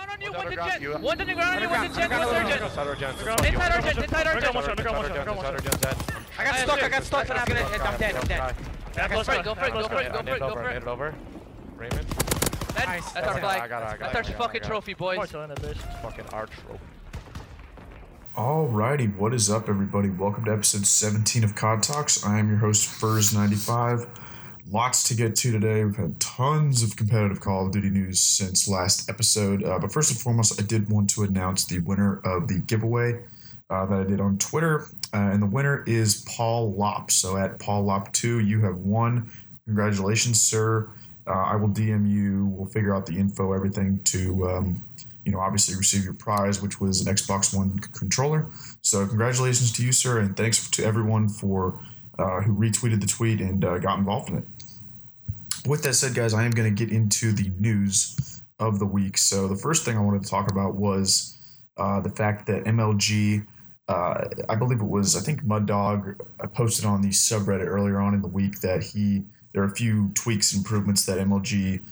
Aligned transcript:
Ground 0.00 0.10
on 0.12 0.20
you, 0.20 0.32
One's 0.32 0.44
one's 0.44 0.52
in 0.52 0.58
underground, 0.58 0.72
jet. 0.72 0.80
you- 0.80 0.90
One's 0.92 1.20
underground 1.20 1.56
on 1.56 1.62
you, 1.62 1.68
one's 1.68 1.84
in 1.84 1.92
jet, 1.92 2.10
one's 2.10 2.22
Underground, 2.22 2.50
in. 2.50 2.64
Inside 2.64 2.86
our 2.88 2.94
gens. 2.96 3.20
Inside 3.20 3.28
our 3.28 3.36
jet, 3.36 3.98
inside 4.00 4.26
our 4.26 4.40
jet. 4.40 4.56
Underground, 4.56 4.70
underground, 4.70 4.96
Inside 4.96 5.10
our 5.10 5.10
underground, 5.10 5.26
gens, 5.26 5.36
inside 5.36 5.52
our 5.52 5.60
gens, 5.60 5.80
dead. 5.80 5.96
I 6.38 6.44
got 6.44 6.54
stuck, 6.56 6.82
I 6.82 6.88
got 6.88 7.04
stuck. 7.04 7.30
I'm 7.30 7.36
gonna 7.46 7.60
hit, 7.68 7.80
I'm 7.84 7.98
dead, 8.00 8.16
I'm 8.16 8.26
dead. 8.26 9.10
Go 9.10 9.22
for 9.22 9.34
it, 9.34 9.44
go 9.44 9.54
for 9.54 9.64
it, 9.66 9.72
go 9.72 9.88
for 9.88 10.00
it, 10.00 10.12
go 10.12 10.14
for 10.16 10.22
it, 10.22 10.24
named 10.24 10.38
go 10.40 10.46
over, 10.48 10.62
for 10.62 10.68
I 10.68 10.72
it. 10.72 10.84
over. 10.86 11.14
Raymond. 11.76 12.06
Nice. 12.76 13.12
That's 13.12 13.26
our 13.28 13.38
flag. 13.40 13.60
I 13.60 13.68
got 13.68 13.82
it, 13.82 13.86
I 13.86 13.96
got 13.96 13.98
That's 14.00 14.14
our 14.14 14.20
I 14.20 14.22
got 14.22 14.30
it, 14.30 14.36
fucking 14.38 14.38
I 14.38 14.38
got 14.38 14.54
it. 14.54 14.64
trophy, 14.64 14.94
boys. 14.94 15.18
Points 15.18 15.34
on 15.34 15.48
that 15.50 15.60
bitch. 15.60 16.02
Fucking 16.02 16.24
our 16.32 16.46
trophy. 16.46 16.78
Alrighty, 18.36 19.16
what 19.16 19.34
is 19.34 19.50
up, 19.50 19.68
everybody? 19.68 20.08
Welcome 20.08 20.44
to 20.46 20.52
episode 20.52 20.86
17 20.86 21.44
of 21.44 21.54
COD 21.54 21.82
Talks. 21.82 22.24
I 22.24 22.38
am 22.38 22.48
your 22.48 22.58
host, 22.58 22.88
Furs95. 22.88 24.06
Lots 24.72 25.02
to 25.08 25.14
get 25.14 25.34
to 25.36 25.50
today. 25.50 25.84
We've 25.84 25.96
had 25.96 26.20
tons 26.20 26.84
of 26.84 26.94
competitive 26.94 27.40
Call 27.40 27.66
of 27.66 27.72
Duty 27.72 27.90
news 27.90 28.20
since 28.20 28.68
last 28.68 29.10
episode. 29.10 29.64
Uh, 29.64 29.80
but 29.80 29.90
first 29.90 30.12
and 30.12 30.20
foremost, 30.20 30.60
I 30.60 30.64
did 30.64 30.88
want 30.88 31.10
to 31.10 31.24
announce 31.24 31.64
the 31.64 31.80
winner 31.80 32.20
of 32.24 32.46
the 32.46 32.60
giveaway 32.60 33.20
uh, 33.68 33.86
that 33.86 34.00
I 34.00 34.04
did 34.04 34.20
on 34.20 34.38
Twitter. 34.38 34.82
Uh, 35.12 35.30
and 35.32 35.42
the 35.42 35.46
winner 35.46 35.82
is 35.88 36.24
Paul 36.28 36.72
Lop. 36.74 37.10
So 37.10 37.36
at 37.36 37.58
Paul 37.58 37.84
Lop2, 37.84 38.46
you 38.46 38.60
have 38.60 38.76
won. 38.76 39.32
Congratulations, 39.64 40.40
sir. 40.40 40.88
Uh, 41.26 41.32
I 41.32 41.56
will 41.56 41.70
DM 41.70 42.08
you. 42.08 42.46
We'll 42.56 42.70
figure 42.70 42.94
out 42.94 43.06
the 43.06 43.18
info, 43.18 43.52
everything 43.52 43.98
to. 44.04 44.48
Um, 44.48 44.84
you 45.24 45.32
know, 45.32 45.40
obviously 45.40 45.76
receive 45.76 46.02
your 46.02 46.14
prize, 46.14 46.62
which 46.62 46.80
was 46.80 47.06
an 47.06 47.14
Xbox 47.14 47.54
One 47.54 47.78
controller. 47.78 48.46
So, 48.80 49.06
congratulations 49.06 49.70
to 49.72 49.84
you, 49.84 49.92
sir, 49.92 50.18
and 50.18 50.34
thanks 50.34 50.70
to 50.70 50.84
everyone 50.84 51.28
for 51.28 51.78
uh, 52.18 52.40
who 52.40 52.54
retweeted 52.54 53.00
the 53.00 53.06
tweet 53.06 53.40
and 53.40 53.64
uh, 53.64 53.78
got 53.78 53.98
involved 53.98 54.30
in 54.30 54.38
it. 54.38 54.44
With 55.66 55.82
that 55.82 55.94
said, 55.94 56.14
guys, 56.14 56.34
I 56.34 56.44
am 56.44 56.50
going 56.50 56.74
to 56.74 56.84
get 56.84 56.94
into 56.94 57.32
the 57.32 57.50
news 57.58 58.42
of 58.58 58.78
the 58.78 58.86
week. 58.86 59.18
So, 59.18 59.48
the 59.48 59.56
first 59.56 59.84
thing 59.84 59.96
I 59.96 60.00
wanted 60.00 60.22
to 60.24 60.30
talk 60.30 60.50
about 60.50 60.74
was 60.74 61.36
uh, 61.76 62.00
the 62.00 62.10
fact 62.10 62.46
that 62.46 62.64
MLG, 62.64 63.46
uh, 63.88 64.24
I 64.48 64.54
believe 64.54 64.80
it 64.80 64.88
was, 64.88 65.16
I 65.16 65.20
think 65.20 65.44
Mud 65.44 65.66
Dog 65.66 66.22
uh, 66.40 66.46
posted 66.48 66.84
on 66.84 67.02
the 67.02 67.08
subreddit 67.08 67.66
earlier 67.66 68.00
on 68.00 68.14
in 68.14 68.22
the 68.22 68.28
week 68.28 68.60
that 68.60 68.82
he 68.82 69.24
there 69.52 69.62
are 69.62 69.66
a 69.66 69.74
few 69.74 70.10
tweaks, 70.14 70.54
improvements 70.54 71.04
that 71.06 71.18
MLG 71.18 71.82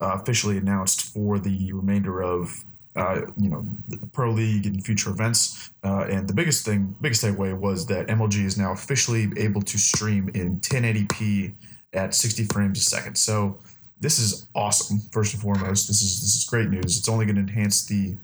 uh, 0.00 0.18
officially 0.20 0.56
announced 0.56 1.12
for 1.12 1.38
the 1.38 1.72
remainder 1.72 2.22
of 2.22 2.64
uh, 2.98 3.20
you 3.36 3.48
know 3.48 3.64
pro 4.12 4.30
league 4.30 4.66
and 4.66 4.84
future 4.84 5.10
events. 5.10 5.70
Uh, 5.84 6.06
and 6.10 6.28
the 6.28 6.34
biggest 6.34 6.64
thing, 6.64 6.94
biggest 7.00 7.24
takeaway 7.24 7.56
was 7.56 7.86
that 7.86 8.08
MLG 8.08 8.44
is 8.44 8.58
now 8.58 8.72
officially 8.72 9.30
able 9.36 9.62
to 9.62 9.78
stream 9.78 10.28
in 10.34 10.58
1080p 10.60 11.54
at 11.94 12.14
60 12.14 12.44
frames 12.46 12.78
a 12.78 12.82
second. 12.82 13.16
So 13.16 13.58
this 14.00 14.18
is 14.18 14.48
awesome. 14.54 15.00
First 15.12 15.34
and 15.34 15.42
foremost, 15.42 15.88
this 15.88 16.02
is 16.02 16.20
this 16.20 16.34
is 16.34 16.44
great 16.44 16.68
news. 16.68 16.98
It's 16.98 17.08
only 17.08 17.24
going 17.24 17.36
to 17.36 17.42
enhance 17.42 17.86
the 17.86 18.16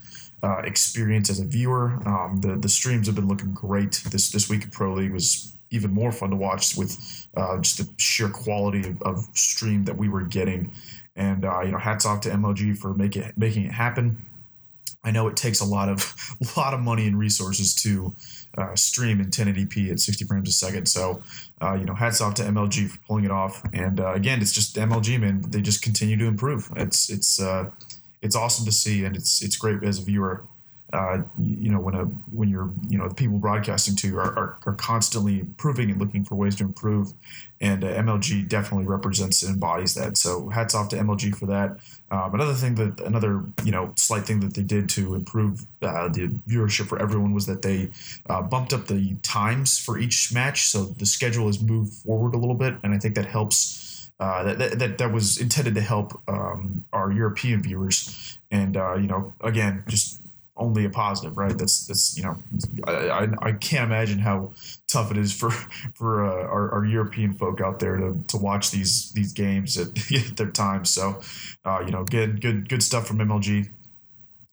uh, 0.42 0.58
experience 0.58 1.30
as 1.30 1.40
a 1.40 1.44
viewer. 1.44 1.98
Um, 2.06 2.38
the 2.40 2.56
the 2.56 2.68
streams 2.68 3.06
have 3.06 3.16
been 3.16 3.28
looking 3.28 3.54
great. 3.54 4.02
This 4.10 4.30
this 4.30 4.48
week 4.48 4.64
of 4.64 4.72
Pro 4.72 4.94
League 4.94 5.12
was 5.12 5.56
even 5.70 5.92
more 5.92 6.12
fun 6.12 6.30
to 6.30 6.36
watch 6.36 6.76
with 6.76 7.26
uh, 7.36 7.58
just 7.58 7.78
the 7.78 7.88
sheer 7.96 8.28
quality 8.28 8.86
of, 8.86 9.02
of 9.02 9.28
stream 9.34 9.84
that 9.84 9.96
we 9.96 10.08
were 10.08 10.22
getting. 10.22 10.72
And 11.16 11.44
uh, 11.44 11.62
you 11.62 11.72
know, 11.72 11.78
hats 11.78 12.06
off 12.06 12.20
to 12.22 12.30
MLG 12.30 12.76
for 12.76 12.94
making 12.94 13.32
making 13.36 13.64
it 13.64 13.72
happen. 13.72 14.18
I 15.04 15.10
know 15.10 15.28
it 15.28 15.36
takes 15.36 15.60
a 15.60 15.64
lot 15.64 15.88
of 15.88 16.14
a 16.56 16.58
lot 16.58 16.74
of 16.74 16.80
money 16.80 17.06
and 17.06 17.18
resources 17.18 17.74
to 17.76 18.14
uh, 18.56 18.74
stream 18.76 19.20
in 19.20 19.30
1080p 19.30 19.90
at 19.90 20.00
60 20.00 20.24
frames 20.24 20.48
a 20.48 20.52
second. 20.52 20.86
So, 20.86 21.22
uh, 21.60 21.74
you 21.74 21.84
know, 21.84 21.94
hats 21.94 22.20
off 22.20 22.34
to 22.34 22.42
MLG 22.42 22.88
for 22.88 22.98
pulling 23.06 23.24
it 23.24 23.30
off. 23.30 23.62
And 23.72 24.00
uh, 24.00 24.12
again, 24.12 24.40
it's 24.40 24.52
just 24.52 24.76
MLG, 24.76 25.20
man. 25.20 25.42
They 25.48 25.60
just 25.60 25.82
continue 25.82 26.16
to 26.16 26.26
improve. 26.26 26.70
It's 26.76 27.10
it's 27.10 27.40
uh, 27.40 27.70
it's 28.22 28.36
awesome 28.36 28.64
to 28.64 28.72
see, 28.72 29.04
and 29.04 29.16
it's 29.16 29.42
it's 29.42 29.56
great 29.56 29.82
as 29.82 29.98
a 29.98 30.02
viewer. 30.02 30.44
Uh, 30.94 31.24
you, 31.38 31.72
know, 31.72 31.80
when 31.80 31.94
a 31.96 32.04
when 32.30 32.48
you're 32.48 32.70
you 32.88 32.96
know 32.96 33.08
the 33.08 33.14
people 33.16 33.36
broadcasting 33.36 33.96
to 33.96 34.16
are, 34.16 34.38
are, 34.38 34.56
are 34.64 34.74
constantly 34.74 35.40
improving 35.40 35.90
and 35.90 35.98
looking 35.98 36.24
for 36.24 36.36
ways 36.36 36.54
to 36.54 36.62
improve, 36.62 37.12
and 37.60 37.82
uh, 37.82 37.88
MLG 37.94 38.48
definitely 38.48 38.86
represents 38.86 39.42
and 39.42 39.54
embodies 39.54 39.96
that. 39.96 40.16
So 40.16 40.48
hats 40.50 40.72
off 40.72 40.90
to 40.90 40.96
MLG 40.96 41.34
for 41.34 41.46
that. 41.46 41.78
Um, 42.12 42.32
another 42.34 42.54
thing 42.54 42.76
that 42.76 43.00
another 43.00 43.42
you 43.64 43.72
know 43.72 43.92
slight 43.96 44.24
thing 44.24 44.38
that 44.40 44.54
they 44.54 44.62
did 44.62 44.88
to 44.90 45.16
improve 45.16 45.66
uh, 45.82 46.06
the 46.10 46.28
viewership 46.48 46.86
for 46.86 47.02
everyone 47.02 47.34
was 47.34 47.46
that 47.46 47.62
they 47.62 47.90
uh, 48.30 48.42
bumped 48.42 48.72
up 48.72 48.86
the 48.86 49.16
times 49.24 49.76
for 49.76 49.98
each 49.98 50.32
match, 50.32 50.62
so 50.62 50.84
the 50.84 51.06
schedule 51.06 51.48
is 51.48 51.60
moved 51.60 51.92
forward 51.92 52.36
a 52.36 52.38
little 52.38 52.54
bit, 52.54 52.76
and 52.84 52.94
I 52.94 52.98
think 52.98 53.16
that 53.16 53.26
helps. 53.26 53.82
Uh, 54.20 54.44
that, 54.44 54.58
that, 54.60 54.78
that 54.78 54.98
that 54.98 55.12
was 55.12 55.38
intended 55.38 55.74
to 55.74 55.80
help 55.80 56.20
um, 56.28 56.84
our 56.92 57.10
European 57.10 57.60
viewers, 57.60 58.38
and 58.52 58.76
uh, 58.76 58.94
you 58.94 59.08
know, 59.08 59.32
again, 59.40 59.82
just 59.88 60.20
only 60.56 60.84
a 60.84 60.90
positive, 60.90 61.36
right? 61.36 61.56
That's 61.56 61.86
that's 61.86 62.16
you 62.16 62.22
know, 62.22 62.36
I, 62.86 62.92
I, 62.92 63.28
I 63.42 63.52
can't 63.52 63.90
imagine 63.90 64.18
how 64.18 64.52
tough 64.86 65.10
it 65.10 65.18
is 65.18 65.32
for 65.32 65.50
for 65.94 66.24
uh, 66.24 66.46
our, 66.46 66.70
our 66.72 66.84
European 66.84 67.32
folk 67.32 67.60
out 67.60 67.78
there 67.78 67.96
to, 67.96 68.22
to 68.28 68.36
watch 68.36 68.70
these 68.70 69.12
these 69.12 69.32
games 69.32 69.76
at, 69.76 69.94
their 70.36 70.50
times. 70.50 70.90
So, 70.90 71.20
uh, 71.64 71.82
you 71.84 71.92
know, 71.92 72.04
good 72.04 72.40
good 72.40 72.68
good 72.68 72.82
stuff 72.82 73.06
from 73.06 73.18
MLG. 73.18 73.70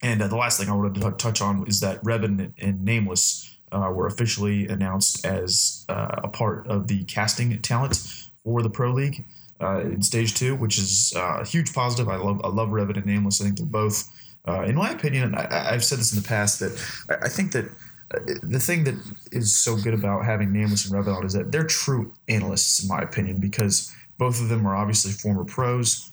And 0.04 0.22
uh, 0.22 0.28
the 0.28 0.36
last 0.36 0.60
thing 0.60 0.70
I 0.70 0.74
wanted 0.74 1.00
to 1.02 1.12
touch 1.12 1.42
on 1.42 1.68
is 1.68 1.80
that 1.82 2.04
Revan 2.04 2.54
and 2.60 2.84
Nameless 2.84 3.60
uh, 3.72 3.92
were 3.94 4.08
officially 4.08 4.68
announced 4.68 5.24
as 5.26 5.86
uh, 5.90 6.22
a 6.24 6.28
part 6.28 6.66
of 6.68 6.88
the 6.88 7.04
casting 7.04 7.62
talent 7.62 7.98
for 8.44 8.64
the 8.64 8.70
Pro 8.70 8.92
League 8.92 9.26
uh, 9.62 9.82
in 9.82 10.02
Stage 10.02 10.34
Two, 10.34 10.56
which 10.56 10.80
is 10.80 11.14
a 11.16 11.46
huge 11.46 11.74
positive. 11.74 12.10
I 12.10 12.16
love 12.16 12.42
I 12.44 12.48
love 12.48 12.70
Revan 12.70 12.98
and 12.98 13.06
Nameless. 13.06 13.42
I 13.42 13.46
think 13.46 13.58
they're 13.58 13.66
both, 13.68 14.10
uh, 14.48 14.62
in 14.64 14.76
my 14.76 14.90
opinion, 14.92 15.36
I, 15.36 15.74
I've 15.74 15.84
said 15.84 16.00
this 16.00 16.14
in 16.14 16.22
the 16.22 16.28
past 16.28 16.60
that 16.60 16.72
I, 17.10 17.26
I 17.26 17.30
think 17.30 17.52
that 17.52 17.66
uh, 17.66 18.20
the 18.44 18.60
thing 18.60 18.84
that 18.84 18.96
is 19.32 19.56
so 19.56 19.76
good 19.76 19.94
about 19.94 20.26
having 20.26 20.52
Nameless 20.52 20.90
and 20.90 20.94
Revan 20.94 21.24
is 21.26 21.34
that 21.34 21.52
they're 21.52 21.64
true 21.64 22.12
analysts, 22.28 22.84
in 22.84 22.90
my 22.90 23.00
opinion, 23.00 23.38
because 23.38 23.94
both 24.18 24.42
of 24.42 24.50
them 24.50 24.68
are 24.68 24.76
obviously 24.76 25.12
former 25.12 25.44
pros 25.44 26.12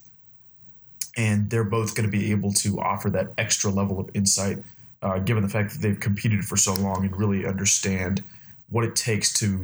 and 1.17 1.51
they're 1.51 1.65
both 1.65 1.95
going 1.95 2.11
to 2.11 2.11
be 2.11 2.31
able 2.31 2.53
to 2.53 2.79
offer 2.81 3.11
that 3.11 3.29
extra 3.39 3.71
level 3.71 3.99
of 3.99 4.09
insight, 4.15 4.59
uh, 5.03 5.19
given 5.19 5.43
the 5.43 5.49
fact 5.49 5.73
that 5.73 5.83
they've 5.83 5.99
competed 5.99 6.45
for 6.45 6.57
so 6.57 6.75
long 6.75 7.05
and 7.05 7.17
really 7.19 7.45
understand 7.45 8.23
what 8.71 8.85
it 8.85 8.95
takes 8.95 9.33
to 9.33 9.59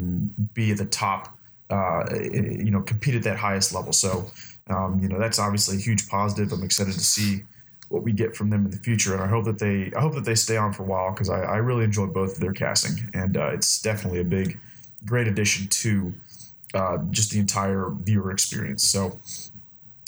be 0.54 0.72
at 0.72 0.78
the 0.78 0.86
top, 0.86 1.36
uh, 1.70 2.04
you 2.12 2.70
know, 2.70 2.80
compete 2.80 3.14
at 3.14 3.22
that 3.22 3.36
highest 3.36 3.72
level. 3.72 3.92
So, 3.92 4.30
um, 4.68 4.98
you 5.00 5.08
know, 5.08 5.18
that's 5.18 5.38
obviously 5.38 5.76
a 5.76 5.80
huge 5.80 6.08
positive. 6.08 6.52
I'm 6.52 6.64
excited 6.64 6.94
to 6.94 7.00
see 7.00 7.42
what 7.94 8.02
we 8.02 8.12
get 8.12 8.36
from 8.36 8.50
them 8.50 8.64
in 8.64 8.70
the 8.70 8.76
future, 8.76 9.14
and 9.14 9.22
I 9.22 9.28
hope 9.28 9.44
that 9.44 9.58
they, 9.58 9.92
I 9.96 10.00
hope 10.00 10.14
that 10.14 10.24
they 10.24 10.34
stay 10.34 10.56
on 10.56 10.72
for 10.72 10.82
a 10.82 10.86
while 10.86 11.12
because 11.12 11.30
I, 11.30 11.42
I 11.42 11.56
really 11.56 11.84
enjoyed 11.84 12.12
both 12.12 12.34
of 12.34 12.40
their 12.40 12.52
casting, 12.52 13.10
and 13.14 13.36
uh, 13.36 13.48
it's 13.48 13.80
definitely 13.80 14.20
a 14.20 14.24
big, 14.24 14.58
great 15.06 15.28
addition 15.28 15.68
to 15.68 16.12
uh, 16.74 16.98
just 17.10 17.30
the 17.30 17.38
entire 17.38 17.88
viewer 17.90 18.32
experience. 18.32 18.82
So, 18.82 19.18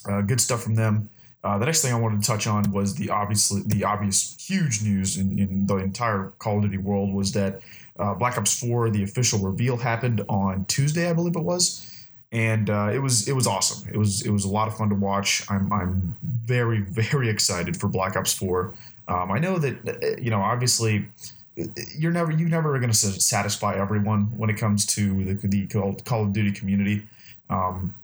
uh, 0.08 0.20
good 0.22 0.41
stuff 0.41 0.62
from 0.62 0.74
them. 0.74 1.08
Uh, 1.44 1.58
the 1.58 1.66
next 1.66 1.80
thing 1.80 1.94
I 1.94 1.98
wanted 1.98 2.20
to 2.22 2.26
touch 2.26 2.48
on 2.48 2.72
was 2.72 2.97
the 2.97 3.10
obviously 3.10 3.62
the 3.66 3.84
obvious 3.84 4.36
huge 4.41 4.82
news 4.82 5.16
in, 5.16 5.38
in 5.38 5.66
the 5.66 5.76
entire 5.76 6.32
Call 6.41 6.56
of 6.56 6.62
Duty 6.62 6.78
world 6.78 7.14
was 7.14 7.32
that 7.32 7.60
uh, 8.00 8.14
Black 8.14 8.36
Ops 8.36 8.58
4 8.60 8.91
the 8.91 9.04
official 9.04 9.38
reveal 9.38 9.76
happened 9.76 10.22
on 10.28 10.64
Tuesday, 10.64 11.08
I 11.08 11.12
believe 11.12 11.36
it 11.36 11.42
was, 11.42 11.96
and 12.32 12.70
uh, 12.70 12.91
it 12.92 12.98
was 12.98 13.28
it 13.28 13.32
was 13.32 13.47
awesome. 13.47 13.88
It 13.92 13.97
was 13.97 14.22
it 14.22 14.31
was 14.31 14.44
a 14.44 14.48
lot 14.48 14.69
of 14.69 14.76
fun 14.76 14.88
to 14.91 14.94
watch. 14.94 15.44
I'm 15.48 15.72
I'm 15.72 16.16
very 16.22 16.81
very 16.81 17.28
excited 17.28 17.78
for 17.78 17.88
Black 17.88 18.16
Ops 18.16 18.32
4. 18.34 18.75
Um, 19.09 19.31
I 19.31 19.38
know 19.38 19.59
that 19.59 19.88
uh, 19.88 20.20
you 20.20 20.31
know 20.31 20.41
obviously 20.41 21.06
you're 21.97 22.12
never 22.12 22.32
you 22.32 22.48
never 22.48 22.78
going 22.78 22.91
to 22.91 22.97
satisfy 22.97 23.75
everyone 23.76 24.25
when 24.36 24.50
it 24.50 24.59
comes 24.59 24.84
to 24.86 25.25
the, 25.25 25.48
the 25.48 25.66
Call, 25.66 25.94
Call 26.04 26.25
of 26.25 26.32
Duty 26.32 26.53
community. 26.53 27.03
Um, 27.48 27.94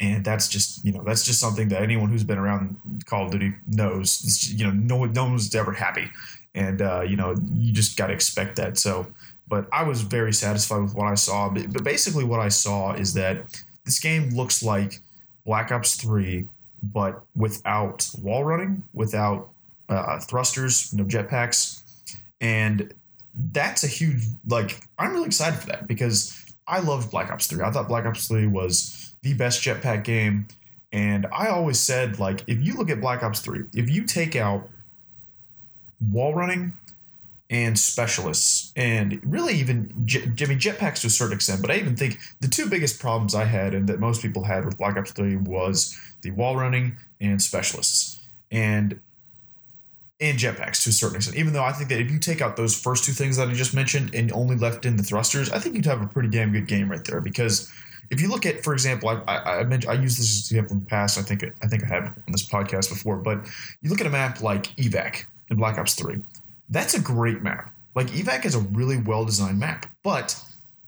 and 0.00 0.24
that's 0.24 0.48
just 0.48 0.84
you 0.84 0.92
know 0.92 1.02
that's 1.04 1.24
just 1.24 1.38
something 1.38 1.68
that 1.68 1.82
anyone 1.82 2.10
who's 2.10 2.24
been 2.24 2.38
around 2.38 2.76
Call 3.06 3.26
of 3.26 3.30
Duty 3.30 3.54
knows. 3.68 4.22
It's, 4.24 4.50
you 4.50 4.64
know, 4.64 4.72
no 4.72 4.96
one 4.96 5.12
no 5.12 5.24
one's 5.24 5.54
ever 5.54 5.72
happy, 5.72 6.10
and 6.54 6.82
uh, 6.82 7.02
you 7.02 7.16
know 7.16 7.34
you 7.54 7.72
just 7.72 7.96
got 7.96 8.08
to 8.08 8.12
expect 8.12 8.56
that. 8.56 8.76
So, 8.76 9.06
but 9.48 9.66
I 9.72 9.82
was 9.82 10.02
very 10.02 10.32
satisfied 10.32 10.82
with 10.82 10.94
what 10.94 11.06
I 11.06 11.14
saw. 11.14 11.48
But, 11.48 11.84
basically, 11.84 12.24
what 12.24 12.40
I 12.40 12.48
saw 12.48 12.92
is 12.92 13.14
that 13.14 13.44
this 13.84 14.00
game 14.00 14.30
looks 14.30 14.62
like 14.62 15.00
Black 15.44 15.70
Ops 15.72 15.96
Three, 15.96 16.48
but 16.82 17.22
without 17.36 18.08
wall 18.20 18.44
running, 18.44 18.82
without 18.92 19.48
uh, 19.88 20.18
thrusters, 20.20 20.92
no 20.92 21.04
jetpacks, 21.04 21.82
and 22.40 22.92
that's 23.52 23.84
a 23.84 23.88
huge 23.88 24.22
like. 24.48 24.80
I'm 24.98 25.12
really 25.12 25.26
excited 25.26 25.58
for 25.58 25.66
that 25.68 25.86
because 25.86 26.42
I 26.66 26.80
loved 26.80 27.10
Black 27.10 27.30
Ops 27.30 27.46
Three. 27.46 27.62
I 27.62 27.70
thought 27.70 27.88
Black 27.88 28.06
Ops 28.06 28.28
Three 28.28 28.46
was 28.46 29.14
the 29.22 29.34
best 29.34 29.62
jetpack 29.62 30.04
game. 30.04 30.46
And 30.92 31.26
I 31.36 31.48
always 31.48 31.80
said, 31.80 32.20
like, 32.20 32.44
if 32.46 32.64
you 32.64 32.74
look 32.74 32.88
at 32.88 33.00
Black 33.00 33.24
Ops 33.24 33.40
3, 33.40 33.64
if 33.74 33.90
you 33.90 34.04
take 34.04 34.36
out 34.36 34.68
wall 36.12 36.34
running 36.34 36.72
and 37.50 37.78
specialists, 37.78 38.72
and 38.74 39.20
really 39.24 39.54
even, 39.54 39.90
I 39.92 40.46
mean, 40.46 40.58
jetpacks 40.58 41.02
to 41.02 41.08
a 41.08 41.10
certain 41.10 41.34
extent, 41.34 41.60
but 41.60 41.70
I 41.70 41.76
even 41.76 41.94
think 41.94 42.18
the 42.40 42.48
two 42.48 42.66
biggest 42.68 42.98
problems 42.98 43.34
I 43.34 43.44
had 43.44 43.74
and 43.74 43.86
that 43.88 44.00
most 44.00 44.22
people 44.22 44.44
had 44.44 44.64
with 44.64 44.78
Black 44.78 44.96
Ops 44.96 45.12
3 45.12 45.36
was 45.36 45.96
the 46.22 46.30
wall 46.30 46.56
running 46.56 46.96
and 47.20 47.40
specialists. 47.40 48.20
And 48.50 49.00
and 50.20 50.38
jetpacks 50.38 50.82
to 50.84 50.90
a 50.90 50.92
certain 50.92 51.16
extent. 51.16 51.36
Even 51.36 51.52
though 51.52 51.64
I 51.64 51.72
think 51.72 51.90
that 51.90 52.00
if 52.00 52.10
you 52.10 52.18
take 52.18 52.40
out 52.40 52.56
those 52.56 52.80
first 52.80 53.04
two 53.04 53.12
things 53.12 53.36
that 53.36 53.48
I 53.48 53.52
just 53.52 53.74
mentioned 53.74 54.14
and 54.14 54.32
only 54.32 54.56
left 54.56 54.86
in 54.86 54.96
the 54.96 55.02
thrusters, 55.02 55.50
I 55.50 55.58
think 55.58 55.74
you'd 55.74 55.86
have 55.86 56.02
a 56.02 56.06
pretty 56.06 56.28
damn 56.28 56.52
good 56.52 56.66
game 56.66 56.90
right 56.90 57.04
there. 57.04 57.20
Because 57.20 57.70
if 58.10 58.20
you 58.20 58.28
look 58.28 58.46
at, 58.46 58.62
for 58.62 58.72
example, 58.72 59.08
I 59.08 59.14
I, 59.26 59.58
I 59.60 59.64
mentioned 59.64 59.90
I 59.90 60.00
used 60.00 60.18
this 60.18 60.50
example 60.50 60.76
in 60.76 60.80
the 60.80 60.86
past. 60.86 61.18
I 61.18 61.22
think 61.22 61.44
I 61.62 61.66
think 61.66 61.84
I 61.84 61.88
have 61.88 62.04
on 62.04 62.32
this 62.32 62.48
podcast 62.48 62.88
before, 62.90 63.16
but 63.16 63.46
you 63.82 63.90
look 63.90 64.00
at 64.00 64.06
a 64.06 64.10
map 64.10 64.40
like 64.40 64.64
Evac 64.76 65.24
in 65.50 65.56
Black 65.56 65.78
Ops 65.78 65.94
Three. 65.94 66.20
That's 66.68 66.94
a 66.94 67.00
great 67.00 67.42
map. 67.42 67.72
Like 67.94 68.08
Evac 68.08 68.44
is 68.44 68.54
a 68.54 68.60
really 68.60 68.98
well 68.98 69.24
designed 69.24 69.58
map, 69.58 69.86
but 70.02 70.40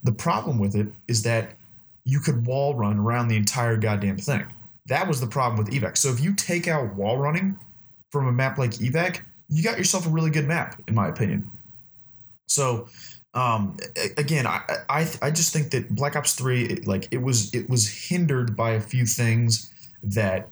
the 0.02 0.12
problem 0.12 0.58
with 0.58 0.74
it 0.74 0.88
is 1.08 1.22
that 1.22 1.56
you 2.04 2.20
could 2.20 2.46
wall 2.46 2.74
run 2.74 2.98
around 2.98 3.28
the 3.28 3.36
entire 3.36 3.76
goddamn 3.76 4.18
thing. 4.18 4.44
That 4.86 5.08
was 5.08 5.20
the 5.20 5.26
problem 5.26 5.58
with 5.58 5.74
Evac. 5.74 5.96
So 5.96 6.10
if 6.10 6.20
you 6.20 6.34
take 6.34 6.68
out 6.68 6.94
wall 6.94 7.16
running 7.16 7.58
from 8.10 8.28
a 8.28 8.32
map 8.32 8.58
like 8.58 8.72
Evac, 8.72 9.22
you 9.48 9.62
got 9.62 9.78
yourself 9.78 10.06
a 10.06 10.10
really 10.10 10.30
good 10.30 10.46
map, 10.46 10.80
in 10.88 10.94
my 10.94 11.08
opinion. 11.08 11.50
So 12.46 12.88
um, 13.34 13.76
again, 14.16 14.46
I, 14.46 14.62
I 14.88 15.08
I 15.20 15.30
just 15.30 15.52
think 15.52 15.70
that 15.72 15.94
Black 15.94 16.16
Ops 16.16 16.32
Three, 16.34 16.76
like 16.86 17.08
it 17.10 17.20
was 17.20 17.54
it 17.54 17.68
was 17.68 18.08
hindered 18.08 18.56
by 18.56 18.70
a 18.72 18.80
few 18.80 19.04
things 19.04 19.70
that 20.02 20.48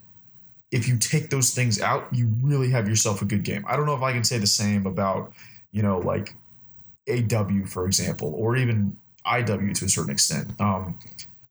if 0.74 0.88
you 0.88 0.98
take 0.98 1.30
those 1.30 1.54
things 1.54 1.80
out, 1.80 2.08
you 2.12 2.28
really 2.42 2.68
have 2.68 2.88
yourself 2.88 3.22
a 3.22 3.24
good 3.24 3.44
game. 3.44 3.64
I 3.68 3.76
don't 3.76 3.86
know 3.86 3.94
if 3.94 4.02
I 4.02 4.12
can 4.12 4.24
say 4.24 4.38
the 4.38 4.46
same 4.46 4.86
about 4.86 5.32
you 5.70 5.82
know 5.82 6.00
like 6.00 6.34
AW 7.08 7.64
for 7.66 7.86
example, 7.86 8.34
or 8.36 8.56
even 8.56 8.96
IW 9.24 9.72
to 9.78 9.84
a 9.84 9.88
certain 9.88 10.10
extent. 10.10 10.48
Um, 10.60 10.98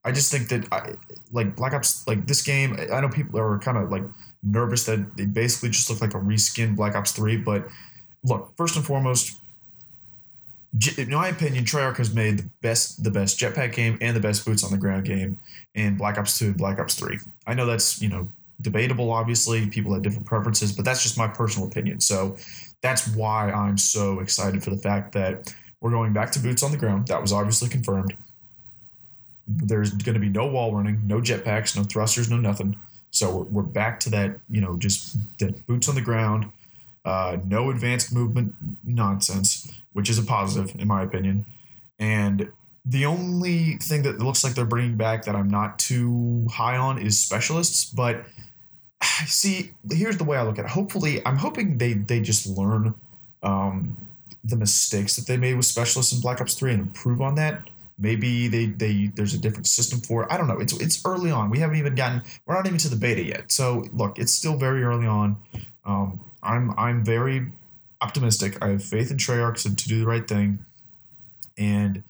I 0.03 0.11
just 0.11 0.29
think 0.29 0.49
that 0.49 0.67
I, 0.73 0.95
like 1.31 1.55
Black 1.55 1.73
Ops, 1.73 2.05
like 2.05 2.27
this 2.27 2.41
game, 2.41 2.77
I 2.91 2.99
know 2.99 3.07
people 3.07 3.39
are 3.39 3.57
kind 3.59 3.77
of 3.77 3.89
like 3.89 4.03
nervous 4.43 4.85
that 4.87 4.99
it 5.17 5.33
basically 5.33 5.69
just 5.69 5.89
looked 5.89 6.01
like 6.01 6.13
a 6.13 6.19
reskin 6.19 6.75
Black 6.75 6.93
Ops 6.93 7.13
Three. 7.13 7.37
But 7.37 7.65
look, 8.25 8.51
first 8.57 8.75
and 8.75 8.85
foremost, 8.85 9.39
in 10.97 11.11
my 11.11 11.29
opinion, 11.29 11.63
Treyarch 11.63 11.95
has 11.95 12.13
made 12.13 12.39
the 12.39 12.49
best 12.61 13.05
the 13.05 13.11
best 13.11 13.39
jetpack 13.39 13.73
game 13.73 13.97
and 14.01 14.17
the 14.17 14.19
best 14.19 14.45
boots 14.45 14.65
on 14.65 14.71
the 14.71 14.77
ground 14.77 15.05
game 15.05 15.39
in 15.75 15.95
Black 15.95 16.17
Ops 16.17 16.37
Two 16.37 16.47
and 16.47 16.57
Black 16.57 16.77
Ops 16.77 16.95
Three. 16.95 17.19
I 17.47 17.53
know 17.53 17.65
that's 17.65 18.01
you 18.01 18.09
know 18.09 18.27
debatable. 18.61 19.11
Obviously, 19.11 19.67
people 19.67 19.93
have 19.93 20.03
different 20.03 20.25
preferences, 20.25 20.71
but 20.71 20.85
that's 20.85 21.03
just 21.03 21.17
my 21.17 21.27
personal 21.27 21.67
opinion. 21.67 21.99
So 21.99 22.37
that's 22.81 23.07
why 23.15 23.51
I'm 23.51 23.77
so 23.77 24.19
excited 24.19 24.63
for 24.63 24.69
the 24.69 24.77
fact 24.77 25.13
that 25.13 25.53
we're 25.81 25.91
going 25.91 26.13
back 26.13 26.31
to 26.31 26.39
boots 26.39 26.63
on 26.63 26.71
the 26.71 26.77
ground. 26.77 27.07
That 27.07 27.21
was 27.21 27.33
obviously 27.33 27.69
confirmed. 27.69 28.15
There's 29.47 29.91
going 29.91 30.13
to 30.13 30.19
be 30.19 30.29
no 30.29 30.47
wall 30.47 30.73
running, 30.73 31.05
no 31.05 31.19
jetpacks, 31.19 31.75
no 31.75 31.83
thrusters, 31.83 32.29
no 32.29 32.37
nothing. 32.37 32.77
So 33.11 33.37
we're, 33.37 33.43
we're 33.43 33.63
back 33.63 33.99
to 34.01 34.09
that, 34.11 34.39
you 34.49 34.61
know, 34.61 34.77
just 34.77 35.17
that 35.39 35.65
boots 35.67 35.89
on 35.89 35.95
the 35.95 36.01
ground, 36.01 36.49
uh, 37.05 37.37
no 37.45 37.69
advanced 37.69 38.13
movement 38.13 38.55
nonsense, 38.83 39.71
which 39.91 40.09
is 40.09 40.17
a 40.17 40.23
positive 40.23 40.73
in 40.79 40.87
my 40.87 41.03
opinion. 41.03 41.45
And 41.99 42.49
the 42.85 43.05
only 43.05 43.77
thing 43.77 44.03
that 44.03 44.19
looks 44.19 44.43
like 44.43 44.55
they're 44.55 44.65
bringing 44.65 44.97
back 44.97 45.23
that 45.25 45.35
I'm 45.35 45.49
not 45.49 45.79
too 45.79 46.47
high 46.51 46.77
on 46.77 46.97
is 46.97 47.17
specialists, 47.17 47.85
but 47.85 48.25
see, 49.25 49.71
here's 49.91 50.17
the 50.17 50.23
way 50.23 50.37
I 50.37 50.43
look 50.43 50.59
at 50.59 50.65
it. 50.65 50.71
Hopefully, 50.71 51.21
I'm 51.25 51.37
hoping 51.37 51.77
they 51.77 51.93
they 51.93 52.21
just 52.21 52.47
learn 52.47 52.95
um, 53.41 53.97
the 54.43 54.55
mistakes 54.55 55.15
that 55.15 55.27
they 55.27 55.37
made 55.37 55.55
with 55.55 55.65
specialists 55.65 56.13
in 56.13 56.21
Black 56.21 56.41
Ops 56.41 56.55
3 56.55 56.73
and 56.73 56.81
improve 56.81 57.21
on 57.21 57.35
that. 57.35 57.69
Maybe 57.97 58.47
they, 58.47 58.65
they 58.65 59.11
there's 59.15 59.33
a 59.33 59.37
different 59.37 59.67
system 59.67 59.99
for 59.99 60.23
it. 60.23 60.31
I 60.31 60.37
don't 60.37 60.47
know. 60.47 60.59
It's 60.59 60.73
it's 60.81 61.05
early 61.05 61.31
on. 61.31 61.49
We 61.49 61.59
haven't 61.59 61.77
even 61.77 61.95
gotten 61.95 62.23
we're 62.45 62.55
not 62.55 62.65
even 62.65 62.79
to 62.79 62.89
the 62.89 62.95
beta 62.95 63.23
yet. 63.23 63.51
So 63.51 63.85
look, 63.93 64.17
it's 64.17 64.33
still 64.33 64.57
very 64.57 64.83
early 64.83 65.05
on. 65.05 65.37
Um, 65.85 66.19
I'm 66.41 66.73
I'm 66.77 67.05
very 67.05 67.47
optimistic. 68.01 68.61
I 68.63 68.69
have 68.69 68.83
faith 68.83 69.11
in 69.11 69.17
Treyarch 69.17 69.61
to, 69.63 69.75
to 69.75 69.87
do 69.87 69.99
the 69.99 70.07
right 70.07 70.27
thing, 70.27 70.65
and 71.57 72.03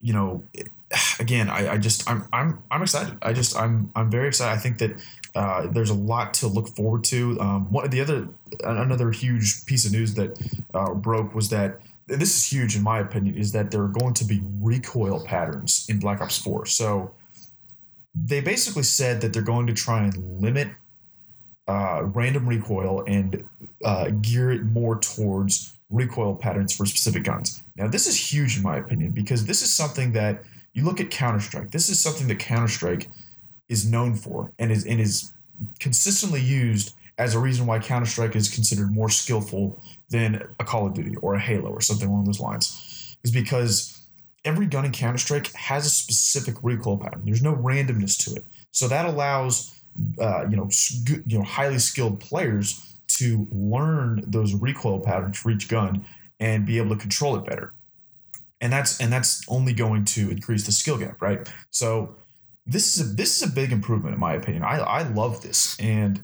you 0.00 0.14
know, 0.14 0.42
again, 1.20 1.50
I, 1.50 1.74
I 1.74 1.78
just 1.78 2.08
I'm 2.10 2.26
I'm 2.32 2.62
I'm 2.70 2.82
excited. 2.82 3.18
I 3.22 3.34
just 3.34 3.56
I'm 3.56 3.92
I'm 3.94 4.10
very 4.10 4.28
excited. 4.28 4.56
I 4.56 4.60
think 4.60 4.78
that 4.78 5.00
uh, 5.34 5.66
there's 5.68 5.90
a 5.90 5.94
lot 5.94 6.34
to 6.34 6.46
look 6.46 6.68
forward 6.68 7.04
to. 7.04 7.38
Um, 7.40 7.70
one 7.70 7.84
of 7.84 7.90
the 7.90 8.00
other 8.00 8.28
another 8.64 9.10
huge 9.10 9.64
piece 9.66 9.84
of 9.86 9.92
news 9.92 10.14
that 10.14 10.38
uh, 10.74 10.94
broke 10.94 11.34
was 11.34 11.48
that 11.50 11.80
this 12.06 12.34
is 12.36 12.52
huge 12.52 12.74
in 12.74 12.82
my 12.82 13.00
opinion 13.00 13.36
is 13.36 13.52
that 13.52 13.70
there 13.70 13.82
are 13.82 13.88
going 13.88 14.14
to 14.14 14.24
be 14.24 14.42
recoil 14.60 15.22
patterns 15.24 15.86
in 15.88 15.98
Black 15.98 16.20
Ops 16.20 16.38
4. 16.38 16.66
So 16.66 17.14
they 18.14 18.40
basically 18.40 18.82
said 18.82 19.20
that 19.20 19.32
they're 19.32 19.42
going 19.42 19.66
to 19.66 19.74
try 19.74 20.04
and 20.04 20.40
limit 20.40 20.68
uh, 21.68 22.02
random 22.04 22.48
recoil 22.48 23.04
and 23.06 23.44
uh, 23.84 24.10
gear 24.22 24.50
it 24.50 24.64
more 24.64 24.98
towards 24.98 25.76
recoil 25.90 26.34
patterns 26.34 26.74
for 26.74 26.86
specific 26.86 27.24
guns. 27.24 27.62
Now, 27.76 27.88
this 27.88 28.06
is 28.06 28.32
huge 28.32 28.56
in 28.56 28.62
my 28.62 28.78
opinion 28.78 29.10
because 29.10 29.44
this 29.44 29.62
is 29.62 29.72
something 29.72 30.12
that 30.12 30.42
you 30.72 30.84
look 30.84 31.00
at 31.00 31.10
Counter 31.10 31.40
Strike. 31.40 31.70
This 31.70 31.88
is 31.90 32.00
something 32.00 32.26
that 32.28 32.38
Counter 32.38 32.68
Strike 32.68 33.08
is 33.68 33.90
known 33.90 34.14
for 34.14 34.52
and 34.58 34.70
is 34.70 34.84
and 34.84 35.00
is 35.00 35.32
consistently 35.78 36.40
used 36.40 36.94
as 37.18 37.34
a 37.34 37.38
reason 37.38 37.66
why 37.66 37.78
Counter 37.80 38.06
Strike 38.06 38.36
is 38.36 38.48
considered 38.48 38.92
more 38.92 39.10
skillful 39.10 39.82
than 40.08 40.48
a 40.60 40.64
Call 40.64 40.86
of 40.86 40.94
Duty 40.94 41.16
or 41.16 41.34
a 41.34 41.40
Halo 41.40 41.70
or 41.70 41.80
something 41.80 42.08
along 42.08 42.24
those 42.24 42.40
lines, 42.40 43.16
is 43.24 43.32
because 43.32 44.00
every 44.44 44.66
gun 44.66 44.84
in 44.84 44.92
Counter 44.92 45.18
Strike 45.18 45.52
has 45.54 45.84
a 45.84 45.90
specific 45.90 46.56
recoil 46.62 46.96
pattern. 46.96 47.22
There's 47.24 47.42
no 47.42 47.54
randomness 47.54 48.16
to 48.24 48.36
it, 48.36 48.44
so 48.70 48.88
that 48.88 49.04
allows 49.06 49.74
uh, 50.20 50.46
you 50.48 50.56
know 50.56 50.68
you 51.26 51.38
know 51.38 51.44
highly 51.44 51.78
skilled 51.78 52.20
players 52.20 52.84
to 53.08 53.48
learn 53.50 54.22
those 54.26 54.54
recoil 54.54 55.00
patterns 55.00 55.38
for 55.38 55.50
each 55.50 55.68
gun 55.68 56.04
and 56.40 56.64
be 56.64 56.78
able 56.78 56.94
to 56.94 57.00
control 57.00 57.36
it 57.36 57.44
better. 57.44 57.74
And 58.60 58.72
that's 58.72 59.00
and 59.00 59.12
that's 59.12 59.42
only 59.48 59.72
going 59.72 60.04
to 60.06 60.30
increase 60.30 60.66
the 60.66 60.72
skill 60.72 60.98
gap, 60.98 61.20
right? 61.20 61.48
So 61.70 62.14
this 62.68 62.96
is 62.96 63.10
a 63.10 63.14
this 63.14 63.40
is 63.40 63.50
a 63.50 63.52
big 63.52 63.72
improvement 63.72 64.14
in 64.14 64.20
my 64.20 64.34
opinion. 64.34 64.62
I 64.62 64.78
I 64.78 65.02
love 65.02 65.42
this 65.42 65.76
and 65.80 66.22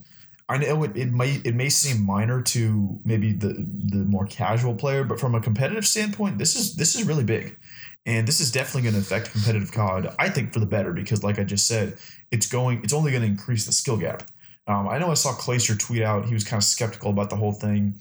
I 0.48 0.58
know 0.58 0.82
it, 0.82 0.96
it 0.96 1.12
may 1.12 1.40
it 1.44 1.54
may 1.54 1.70
seem 1.70 2.04
minor 2.04 2.42
to 2.42 2.98
maybe 3.04 3.32
the 3.32 3.54
the 3.54 4.04
more 4.04 4.26
casual 4.26 4.74
player, 4.74 5.02
but 5.02 5.18
from 5.18 5.34
a 5.34 5.40
competitive 5.40 5.86
standpoint, 5.86 6.38
this 6.38 6.54
is 6.54 6.76
this 6.76 6.94
is 6.94 7.06
really 7.06 7.24
big, 7.24 7.56
and 8.04 8.28
this 8.28 8.40
is 8.40 8.52
definitely 8.52 8.82
going 8.82 8.94
to 8.94 9.00
affect 9.00 9.32
competitive 9.32 9.72
COD. 9.72 10.14
I 10.18 10.28
think 10.28 10.52
for 10.52 10.60
the 10.60 10.66
better 10.66 10.92
because, 10.92 11.24
like 11.24 11.38
I 11.38 11.44
just 11.44 11.66
said, 11.66 11.96
it's 12.30 12.46
going 12.46 12.84
it's 12.84 12.92
only 12.92 13.10
going 13.10 13.22
to 13.22 13.28
increase 13.28 13.64
the 13.64 13.72
skill 13.72 13.96
gap. 13.96 14.24
Um, 14.66 14.86
I 14.88 14.98
know 14.98 15.10
I 15.10 15.14
saw 15.14 15.32
Clayster 15.32 15.78
tweet 15.78 16.02
out 16.02 16.26
he 16.26 16.34
was 16.34 16.44
kind 16.44 16.60
of 16.60 16.64
skeptical 16.64 17.10
about 17.10 17.30
the 17.30 17.36
whole 17.36 17.52
thing, 17.52 17.94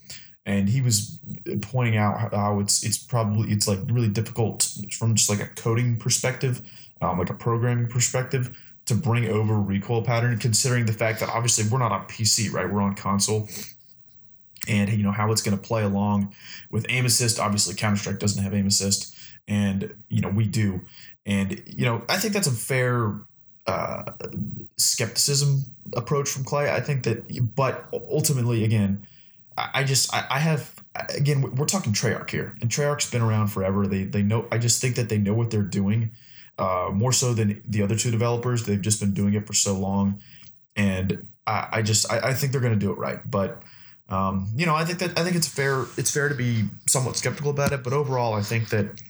and 0.45 0.67
he 0.67 0.81
was 0.81 1.19
pointing 1.61 1.95
out 1.95 2.33
how 2.33 2.59
it's 2.59 2.83
it's 2.83 2.97
probably 2.97 3.53
it's 3.53 3.69
like 3.69 3.79
really 3.89 4.09
difficult 4.09 4.69
from 4.91 5.15
just 5.15 5.29
like 5.29 5.39
a 5.39 5.47
coding 5.47 5.95
perspective, 5.97 6.61
um, 7.03 7.19
like 7.19 7.29
a 7.29 7.33
programming 7.33 7.87
perspective 7.87 8.57
to 8.85 8.95
bring 8.95 9.27
over 9.27 9.55
recoil 9.55 10.01
pattern, 10.01 10.37
considering 10.37 10.85
the 10.85 10.93
fact 10.93 11.19
that 11.19 11.29
obviously 11.29 11.65
we're 11.69 11.79
not 11.79 11.91
on 11.91 12.05
PC, 12.07 12.51
right? 12.51 12.71
We're 12.71 12.81
on 12.81 12.95
console. 12.95 13.47
And 14.67 14.89
you 14.91 15.03
know 15.03 15.11
how 15.11 15.31
it's 15.33 15.41
going 15.41 15.57
to 15.57 15.61
play 15.61 15.83
along 15.83 16.33
with 16.71 16.85
aim 16.87 17.05
assist. 17.05 17.37
Obviously, 17.37 17.75
Counter 17.75 17.97
Strike 17.97 18.19
doesn't 18.19 18.41
have 18.41 18.53
aim 18.53 18.65
assist, 18.65 19.13
and 19.45 19.93
you 20.07 20.21
know 20.21 20.29
we 20.29 20.47
do. 20.47 20.79
And 21.25 21.61
you 21.67 21.83
know 21.83 22.01
I 22.07 22.15
think 22.15 22.33
that's 22.33 22.47
a 22.47 22.51
fair 22.51 23.25
uh, 23.67 24.03
skepticism 24.77 25.63
approach 25.97 26.29
from 26.29 26.45
Clay. 26.45 26.71
I 26.71 26.79
think 26.79 27.03
that, 27.03 27.55
but 27.55 27.89
ultimately, 27.91 28.63
again, 28.63 29.05
I 29.57 29.83
just 29.83 30.13
I, 30.15 30.25
I 30.29 30.39
have 30.39 30.81
again 31.13 31.41
we're 31.41 31.65
talking 31.65 31.91
Treyarch 31.91 32.29
here, 32.29 32.55
and 32.61 32.69
Treyarch's 32.69 33.11
been 33.11 33.21
around 33.21 33.47
forever. 33.47 33.85
They 33.85 34.05
they 34.05 34.23
know. 34.23 34.47
I 34.49 34.59
just 34.59 34.81
think 34.81 34.95
that 34.95 35.09
they 35.09 35.17
know 35.17 35.33
what 35.33 35.51
they're 35.51 35.61
doing 35.61 36.11
uh, 36.57 36.89
more 36.93 37.11
so 37.11 37.33
than 37.33 37.61
the 37.67 37.81
other 37.81 37.95
two 37.95 38.11
developers. 38.11 38.63
They've 38.63 38.81
just 38.81 38.99
been 38.99 39.13
doing 39.13 39.33
it 39.33 39.47
for 39.47 39.53
so 39.53 39.73
long, 39.73 40.21
and 40.75 41.27
I, 41.47 41.67
I 41.71 41.81
just 41.81 42.11
I, 42.11 42.29
I, 42.29 42.33
think 42.33 42.51
they're 42.51 42.61
going 42.61 42.73
to 42.73 42.79
do 42.79 42.91
it 42.91 42.97
right. 42.97 43.19
But 43.29 43.63
um, 44.09 44.47
you 44.55 44.65
know, 44.65 44.75
I 44.75 44.85
think 44.85 44.99
that 44.99 45.17
I 45.17 45.23
think 45.23 45.35
it's 45.35 45.47
fair. 45.47 45.85
It's 45.97 46.11
fair 46.11 46.29
to 46.29 46.35
be 46.35 46.65
somewhat 46.87 47.17
skeptical 47.17 47.51
about 47.51 47.71
it, 47.71 47.83
but 47.83 47.93
overall, 47.93 48.33
I 48.33 48.41
think 48.41 48.69
that 48.69 49.01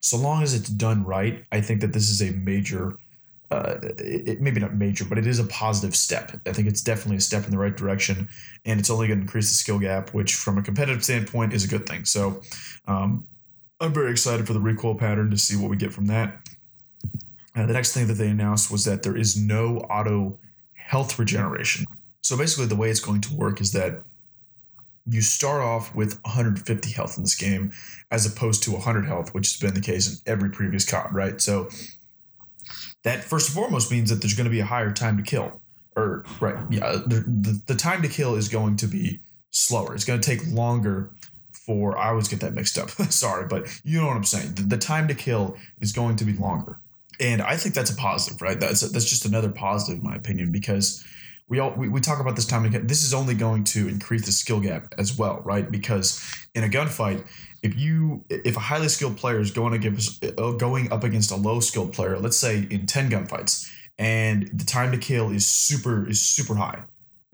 so 0.00 0.16
long 0.16 0.42
as 0.42 0.54
it's 0.54 0.68
done 0.68 1.04
right, 1.04 1.44
I 1.50 1.60
think 1.60 1.80
that 1.80 1.92
this 1.92 2.10
is 2.10 2.22
a 2.22 2.30
major. 2.32 2.96
Uh, 3.48 3.76
it, 3.98 4.40
maybe 4.40 4.58
not 4.58 4.74
major, 4.74 5.04
but 5.04 5.18
it 5.18 5.26
is 5.26 5.38
a 5.38 5.44
positive 5.44 5.94
step. 5.94 6.32
I 6.46 6.52
think 6.52 6.66
it's 6.66 6.82
definitely 6.82 7.18
a 7.18 7.20
step 7.20 7.44
in 7.44 7.52
the 7.52 7.58
right 7.58 7.76
direction, 7.76 8.28
and 8.64 8.80
it's 8.80 8.90
only 8.90 9.06
going 9.06 9.20
to 9.20 9.22
increase 9.22 9.48
the 9.50 9.54
skill 9.54 9.78
gap, 9.78 10.12
which, 10.12 10.34
from 10.34 10.58
a 10.58 10.62
competitive 10.62 11.04
standpoint, 11.04 11.52
is 11.52 11.64
a 11.64 11.68
good 11.68 11.86
thing. 11.86 12.04
So, 12.04 12.42
um, 12.88 13.24
I'm 13.80 13.92
very 13.92 14.10
excited 14.10 14.46
for 14.46 14.52
the 14.52 14.60
recoil 14.60 14.94
pattern 14.94 15.30
to 15.30 15.38
see 15.38 15.56
what 15.56 15.70
we 15.70 15.76
get 15.76 15.92
from 15.92 16.06
that. 16.06 16.48
Uh, 17.54 17.66
the 17.66 17.72
next 17.72 17.92
thing 17.92 18.06
that 18.06 18.14
they 18.14 18.28
announced 18.28 18.70
was 18.70 18.84
that 18.84 19.02
there 19.02 19.16
is 19.16 19.36
no 19.36 19.78
auto 19.78 20.38
health 20.74 21.18
regeneration. 21.18 21.86
So 22.22 22.36
basically, 22.36 22.66
the 22.66 22.76
way 22.76 22.90
it's 22.90 23.00
going 23.00 23.20
to 23.22 23.34
work 23.34 23.60
is 23.60 23.72
that 23.72 24.02
you 25.08 25.20
start 25.22 25.62
off 25.62 25.94
with 25.94 26.20
150 26.22 26.90
health 26.90 27.16
in 27.16 27.22
this 27.22 27.36
game 27.36 27.72
as 28.10 28.26
opposed 28.26 28.62
to 28.64 28.72
100 28.72 29.06
health, 29.06 29.32
which 29.34 29.52
has 29.52 29.60
been 29.60 29.74
the 29.74 29.80
case 29.80 30.10
in 30.10 30.32
every 30.32 30.50
previous 30.50 30.84
COD, 30.84 31.14
right? 31.14 31.40
So 31.40 31.68
that 33.04 33.22
first 33.22 33.48
and 33.48 33.54
foremost 33.54 33.90
means 33.90 34.10
that 34.10 34.16
there's 34.16 34.34
going 34.34 34.46
to 34.46 34.50
be 34.50 34.60
a 34.60 34.64
higher 34.64 34.92
time 34.92 35.16
to 35.16 35.22
kill. 35.22 35.60
Or, 35.94 36.24
right, 36.40 36.56
yeah, 36.70 36.92
the, 37.06 37.24
the, 37.26 37.62
the 37.66 37.74
time 37.74 38.02
to 38.02 38.08
kill 38.08 38.34
is 38.34 38.48
going 38.48 38.76
to 38.76 38.86
be 38.86 39.20
slower. 39.50 39.94
It's 39.94 40.04
going 40.04 40.20
to 40.20 40.26
take 40.26 40.46
longer 40.52 41.14
for. 41.66 41.98
I 41.98 42.08
always 42.08 42.28
get 42.28 42.40
that 42.40 42.54
mixed 42.54 42.78
up. 42.78 42.90
Sorry, 43.10 43.46
but 43.46 43.66
you 43.84 44.00
know 44.00 44.06
what 44.06 44.16
I'm 44.16 44.24
saying. 44.24 44.54
The, 44.54 44.62
the 44.62 44.78
time 44.78 45.08
to 45.08 45.14
kill 45.14 45.56
is 45.80 45.92
going 45.92 46.16
to 46.16 46.24
be 46.24 46.32
longer, 46.32 46.78
and 47.20 47.42
I 47.42 47.56
think 47.56 47.74
that's 47.74 47.90
a 47.90 47.96
positive, 47.96 48.40
right? 48.40 48.58
That's 48.58 48.80
that's 48.92 49.08
just 49.08 49.26
another 49.26 49.50
positive, 49.50 50.02
in 50.02 50.08
my 50.08 50.14
opinion, 50.14 50.52
because 50.52 51.04
we 51.48 51.58
all 51.58 51.74
we, 51.76 51.88
we 51.88 52.00
talk 52.00 52.20
about 52.20 52.36
this 52.36 52.46
time 52.46 52.62
to 52.62 52.70
kill. 52.70 52.82
This 52.82 53.04
is 53.04 53.12
only 53.12 53.34
going 53.34 53.64
to 53.64 53.88
increase 53.88 54.24
the 54.24 54.32
skill 54.32 54.60
gap 54.60 54.94
as 54.96 55.18
well, 55.18 55.42
right? 55.44 55.70
Because 55.70 56.24
in 56.54 56.64
a 56.64 56.68
gunfight, 56.68 57.26
if 57.62 57.76
you 57.78 58.24
if 58.30 58.56
a 58.56 58.60
highly 58.60 58.88
skilled 58.88 59.16
player 59.16 59.40
is 59.40 59.50
going 59.50 59.74
against 59.74 60.24
uh, 60.24 60.52
going 60.52 60.92
up 60.92 61.04
against 61.04 61.30
a 61.32 61.36
low 61.36 61.60
skilled 61.60 61.92
player, 61.92 62.18
let's 62.18 62.36
say 62.36 62.66
in 62.70 62.86
ten 62.86 63.10
gunfights, 63.10 63.68
and 63.98 64.48
the 64.52 64.64
time 64.64 64.92
to 64.92 64.98
kill 64.98 65.30
is 65.30 65.46
super 65.46 66.08
is 66.08 66.22
super 66.22 66.54
high 66.54 66.82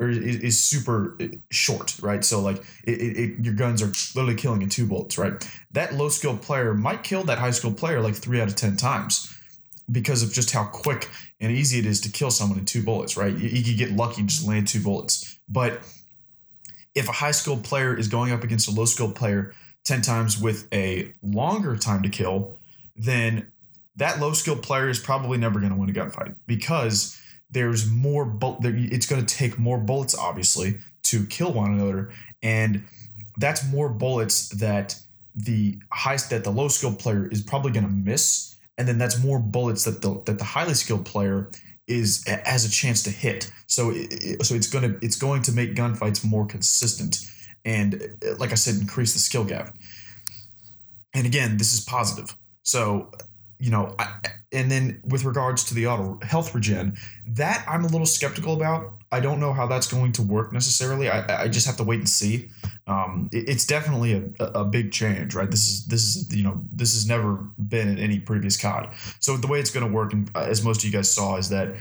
or 0.03 0.11
is, 0.11 0.19
is 0.19 0.63
super 0.63 1.17
uh, 1.21 1.29
short, 1.51 1.97
right? 2.01 2.25
So 2.25 2.41
like 2.41 2.63
it, 2.85 3.01
it, 3.01 3.45
your 3.45 3.55
guns 3.55 3.83
are 3.83 3.93
literally 4.19 4.39
killing 4.39 4.63
in 4.63 4.69
two 4.69 4.87
bullets, 4.87 5.17
right? 5.19 5.33
That 5.73 5.95
low 5.95 6.09
skilled 6.09 6.43
player 6.43 6.75
might 6.75 7.05
kill 7.05 7.23
that 7.25 7.39
high 7.39 7.51
skilled 7.51 7.79
player 7.79 8.01
like 8.01 8.15
three 8.15 8.41
out 8.41 8.49
of 8.49 8.57
ten 8.57 8.77
times 8.77 9.33
because 9.91 10.23
of 10.23 10.33
just 10.33 10.51
how 10.51 10.65
quick 10.65 11.09
and 11.41 11.53
easy 11.53 11.79
it 11.79 11.87
is 11.87 12.01
to 12.03 12.11
kill 12.11 12.31
someone 12.31 12.59
in 12.59 12.65
two 12.65 12.83
bullets, 12.83 13.17
right? 13.17 13.37
You, 13.37 13.49
you 13.49 13.65
could 13.65 13.79
get 13.79 13.93
lucky 13.93 14.21
and 14.21 14.29
just 14.29 14.47
land 14.47 14.69
two 14.69 14.81
bullets, 14.81 15.39
but 15.49 15.83
if 16.95 17.09
a 17.09 17.13
high 17.13 17.31
skilled 17.31 17.65
player 17.65 17.97
is 17.97 18.09
going 18.09 18.33
up 18.33 18.45
against 18.45 18.69
a 18.69 18.71
low 18.71 18.85
skilled 18.85 19.15
player 19.15 19.55
10 19.85 20.03
times 20.03 20.41
with 20.41 20.69
a 20.73 21.13
longer 21.23 21.77
time 21.77 22.03
to 22.03 22.09
kill, 22.09 22.59
then 22.97 23.51
that 23.97 24.21
low 24.21 24.33
skilled 24.33 24.63
player 24.63 24.89
is 24.89 24.99
probably 24.99 25.39
never 25.39 25.61
going 25.61 25.73
to 25.73 25.79
win 25.79 25.91
a 25.91 25.93
gunfight 25.93 26.35
because 26.47 27.19
there's 27.53 27.89
more 27.91 28.25
bu- 28.25 28.57
it's 28.63 29.07
going 29.07 29.25
to 29.25 29.35
take 29.35 29.59
more 29.59 29.79
bullets 29.79 30.15
obviously 30.17 30.77
to 31.03 31.27
kill 31.27 31.53
one 31.53 31.73
another 31.73 32.11
and 32.43 32.85
that's 33.39 33.67
more 33.71 33.89
bullets 33.89 34.49
that 34.51 34.99
the 35.35 35.79
high 35.91 36.17
that 36.31 36.45
the 36.45 36.51
low 36.51 36.69
skilled 36.69 36.99
player 36.99 37.27
is 37.29 37.41
probably 37.41 37.73
going 37.73 37.87
to 37.87 37.93
miss 37.93 38.57
and 38.79 38.87
then 38.89 38.99
that's 38.99 39.23
more 39.23 39.39
bullets 39.39 39.85
that 39.85 40.03
the 40.03 40.23
that 40.27 40.39
the 40.39 40.45
highly 40.45 40.75
skilled 40.75 41.05
player 41.05 41.51
is 41.87 42.25
has 42.45 42.65
a 42.65 42.71
chance 42.71 43.03
to 43.03 43.11
hit 43.11 43.51
so 43.67 43.91
it, 43.95 44.45
so 44.45 44.55
it's 44.55 44.69
going 44.69 44.93
to 44.93 45.05
it's 45.05 45.17
going 45.17 45.43
to 45.43 45.53
make 45.53 45.75
gunfights 45.75 46.25
more 46.25 46.47
consistent 46.47 47.27
and 47.65 48.17
like 48.39 48.53
I 48.53 48.57
said, 48.57 48.77
increase 48.77 49.13
the 49.13 49.19
skill 49.19 49.45
gap. 49.45 49.77
And 51.15 51.27
again, 51.27 51.59
this 51.59 51.75
is 51.75 51.81
positive. 51.81 52.37
So, 52.63 53.11
you 53.63 53.71
know, 53.71 53.95
I, 53.97 54.09
and 54.51 54.69
then 54.69 55.01
with 55.05 55.25
regards 55.25 55.63
to 55.65 55.75
the 55.75 55.87
auto 55.87 56.19
health 56.27 56.53
regen, 56.53 56.99
that 57.29 57.65
I'm 57.69 57.85
a 57.85 57.87
little 57.87 58.07
skeptical 58.07 58.55
about. 58.55 58.95
I 59.13 59.21
don't 59.21 59.39
know 59.39 59.53
how 59.53 59.69
that's 59.69 59.87
going 59.87 60.11
to 60.13 60.23
work 60.23 60.53
necessarily. 60.53 61.09
I, 61.09 61.45
I 61.45 61.49
just 61.49 61.67
have 61.67 61.77
to 61.77 61.85
wait 61.85 62.01
and 62.01 62.09
see. 62.09 62.49
Um, 62.89 63.31
it, 63.31 63.49
it's 63.49 63.65
definitely 63.65 64.15
a, 64.41 64.45
a 64.47 64.65
big 64.65 64.91
change, 64.91 65.37
right? 65.37 65.49
This 65.49 65.69
is 65.69 65.87
this 65.87 66.03
is 66.03 66.35
you 66.37 66.43
know 66.43 66.61
this 66.73 66.93
has 66.95 67.07
never 67.07 67.37
been 67.57 67.87
in 67.87 67.99
any 67.99 68.19
previous 68.19 68.57
COD. 68.57 68.93
So 69.21 69.37
the 69.37 69.47
way 69.47 69.61
it's 69.61 69.71
going 69.71 69.87
to 69.87 69.93
work, 69.93 70.13
and 70.13 70.29
as 70.35 70.65
most 70.65 70.81
of 70.81 70.85
you 70.85 70.91
guys 70.91 71.09
saw, 71.09 71.37
is 71.37 71.49
that 71.51 71.77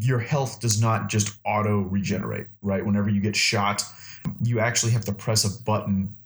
your 0.00 0.20
health 0.20 0.58
does 0.60 0.80
not 0.80 1.10
just 1.10 1.36
auto 1.44 1.80
regenerate, 1.80 2.46
right? 2.62 2.84
Whenever 2.84 3.10
you 3.10 3.20
get 3.20 3.36
shot, 3.36 3.84
you 4.42 4.58
actually 4.58 4.92
have 4.92 5.04
to 5.04 5.12
press 5.12 5.44
a 5.44 5.62
button 5.64 6.16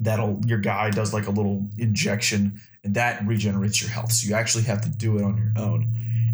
that'll 0.00 0.40
your 0.46 0.58
guy 0.58 0.90
does 0.90 1.12
like 1.12 1.26
a 1.26 1.30
little 1.30 1.66
injection 1.76 2.60
and 2.88 2.94
that 2.94 3.26
regenerates 3.26 3.82
your 3.82 3.90
health. 3.90 4.10
So 4.12 4.26
you 4.26 4.34
actually 4.34 4.64
have 4.64 4.80
to 4.80 4.88
do 4.88 5.18
it 5.18 5.22
on 5.22 5.36
your 5.36 5.62
own. 5.62 5.86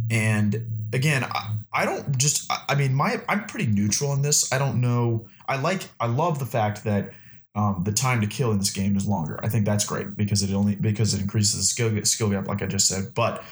And 0.08 0.64
again, 0.92 1.25
I, 1.25 1.50
I 1.73 1.84
don't 1.84 2.16
just 2.16 2.49
I 2.68 2.76
mean 2.76 2.94
my 2.94 3.20
I'm 3.28 3.46
pretty 3.46 3.66
neutral 3.66 4.11
on 4.11 4.23
this. 4.23 4.52
I 4.52 4.58
don't 4.58 4.80
know. 4.80 5.26
I 5.49 5.56
like 5.56 5.82
I 5.99 6.06
love 6.06 6.38
the 6.38 6.46
fact 6.46 6.84
that 6.84 7.11
um, 7.56 7.82
the 7.84 7.90
time 7.92 8.20
to 8.20 8.28
kill 8.28 8.52
in 8.52 8.58
this 8.58 8.70
game 8.70 8.96
is 8.96 9.06
longer. 9.06 9.40
I 9.42 9.49
think 9.49 9.66
that's 9.66 9.84
great 9.84 10.16
because 10.16 10.44
it 10.44 10.54
only 10.54 10.76
because 10.76 11.12
it 11.12 11.20
increases 11.20 11.56
the 11.56 11.64
skill 11.64 12.04
skill 12.04 12.30
gap, 12.30 12.46
like 12.46 12.62
I 12.62 12.66
just 12.66 12.87
said. 12.87 13.14
But 13.14 13.42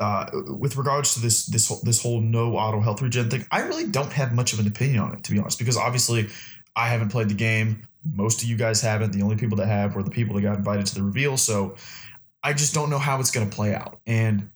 uh, 0.00 0.26
with 0.48 0.76
regards 0.76 1.14
to 1.14 1.20
this 1.20 1.46
this 1.46 1.68
whole, 1.68 1.80
this 1.84 2.02
whole 2.02 2.20
no 2.20 2.56
auto 2.56 2.80
health 2.80 3.00
regen 3.00 3.30
thing, 3.30 3.46
I 3.52 3.60
really 3.60 3.86
don't 3.86 4.12
have 4.12 4.34
much 4.34 4.52
of 4.52 4.58
an 4.58 4.66
opinion 4.66 4.98
on 4.98 5.14
it 5.14 5.22
to 5.22 5.30
be 5.30 5.38
honest, 5.38 5.60
because 5.60 5.76
obviously 5.76 6.28
I 6.74 6.88
haven't 6.88 7.10
played 7.10 7.28
the 7.28 7.34
game. 7.34 7.86
Most 8.14 8.42
of 8.42 8.48
you 8.48 8.56
guys 8.56 8.80
haven't. 8.80 9.12
The 9.12 9.22
only 9.22 9.36
people 9.36 9.56
that 9.58 9.66
have 9.66 9.94
were 9.94 10.02
the 10.02 10.10
people 10.10 10.34
that 10.36 10.42
got 10.42 10.56
invited 10.56 10.86
to 10.86 10.94
the 10.96 11.02
reveal. 11.02 11.36
So 11.36 11.76
I 12.42 12.52
just 12.52 12.74
don't 12.74 12.90
know 12.90 12.98
how 12.98 13.20
it's 13.20 13.30
going 13.30 13.48
to 13.48 13.54
play 13.54 13.74
out. 13.74 14.00
And 14.06 14.50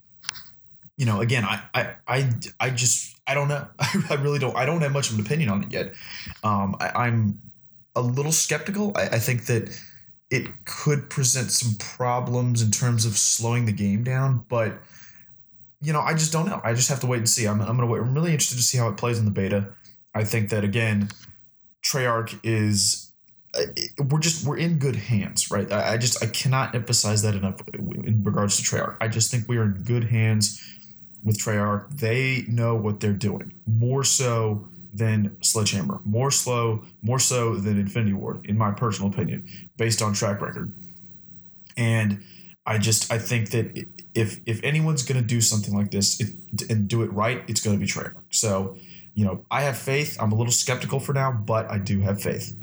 you 0.97 1.07
know, 1.07 1.21
again, 1.21 1.45
I 1.45 1.63
I 1.75 1.95
I, 2.07 2.31
I 2.61 2.71
just 2.71 3.19
I 3.27 3.35
don't 3.35 3.49
know. 3.49 3.67
I 3.79 4.15
really 4.21 4.39
don't. 4.39 4.57
I 4.57 4.65
don't 4.65 4.81
have 4.83 4.93
much 4.93 5.11
of 5.11 5.19
an 5.19 5.25
opinion 5.25 5.51
on 5.51 5.65
it 5.65 5.73
yet. 5.73 5.93
Um, 6.45 6.77
I, 6.81 7.09
am 7.09 7.39
a 7.95 8.01
little 8.01 8.33
skeptical. 8.33 8.93
I, 8.95 9.03
I 9.03 9.19
think 9.19 9.47
that 9.47 9.77
it 10.31 10.65
could 10.65 11.11
present 11.11 11.51
some 11.51 11.77
problems 11.79 12.63
in 12.63 12.71
terms 12.71 13.05
of 13.05 13.19
slowing 13.19 13.67
the 13.67 13.73
game 13.73 14.03
down, 14.05 14.45
but 14.49 14.79
you 15.81 15.93
know, 15.93 16.01
I 16.01 16.15
just 16.15 16.33
don't 16.33 16.47
know. 16.47 16.61
I 16.63 16.75
just 16.75 16.89
have 16.89 17.01
to 17.01 17.07
wait 17.07 17.19
and 17.19 17.29
see. 17.29 17.47
I'm, 17.47 17.61
I'm 17.61 17.77
gonna 17.77 17.87
wait. 17.87 18.01
I'm 18.01 18.15
really 18.15 18.31
interested 18.31 18.57
to 18.57 18.63
see 18.63 18.79
how 18.79 18.89
it 18.89 18.97
plays 18.97 19.19
in 19.19 19.25
the 19.25 19.31
beta. 19.31 19.75
I 20.15 20.25
think 20.25 20.51
that 20.51 20.63
again, 20.63 21.09
Treyarch 21.85 22.39
is 22.45 23.02
we're 23.99 24.21
just 24.21 24.47
we're 24.47 24.57
in 24.57 24.79
good 24.79 24.97
hands, 24.97 25.51
right? 25.51 25.71
I, 25.71 25.95
I 25.95 25.97
just 25.99 26.23
I 26.23 26.27
cannot 26.27 26.75
emphasize 26.75 27.23
that 27.23 27.35
enough 27.35 27.61
in 27.75 28.23
regards 28.25 28.57
to 28.57 28.63
Treyarch. 28.63 28.97
I 29.01 29.09
just 29.09 29.31
think 29.31 29.49
we 29.49 29.59
are 29.59 29.65
in 29.65 29.83
good 29.85 30.05
hands 30.05 30.63
with 31.23 31.39
Treyarch. 31.39 31.99
They 31.99 32.45
know 32.49 32.75
what 32.75 33.01
they're 33.01 33.13
doing 33.13 33.53
more 33.67 34.05
so 34.05 34.69
than 34.95 35.37
Sledgehammer, 35.43 36.01
more 36.05 36.31
slow, 36.31 36.85
more 37.03 37.19
so 37.19 37.57
than 37.57 37.79
Infinity 37.79 38.13
Ward, 38.13 38.47
in 38.47 38.59
my 38.59 38.71
personal 38.73 39.11
opinion, 39.11 39.47
based 39.77 40.03
on 40.03 40.13
track 40.13 40.41
record. 40.41 40.75
And 41.77 42.23
I 42.67 42.79
just 42.79 43.13
I 43.13 43.19
think 43.19 43.51
that 43.51 43.87
if 44.15 44.41
if 44.47 44.63
anyone's 44.63 45.03
going 45.03 45.21
to 45.21 45.27
do 45.27 45.41
something 45.41 45.75
like 45.75 45.91
this 45.91 46.21
and 46.71 46.89
do 46.89 47.03
it 47.03 47.13
right, 47.13 47.43
it's 47.49 47.61
going 47.61 47.77
to 47.77 47.81
be 47.81 47.91
Treyarch. 47.91 48.17
So, 48.31 48.77
you 49.15 49.25
know, 49.25 49.45
I 49.51 49.63
have 49.63 49.77
faith. 49.77 50.17
I'm 50.21 50.33
a 50.33 50.37
little 50.37 50.53
skeptical 50.53 51.01
for 51.01 51.13
now, 51.13 51.33
but 51.33 51.71
I 51.71 51.79
do 51.79 52.01
have 52.01 52.23
faith. 52.23 52.55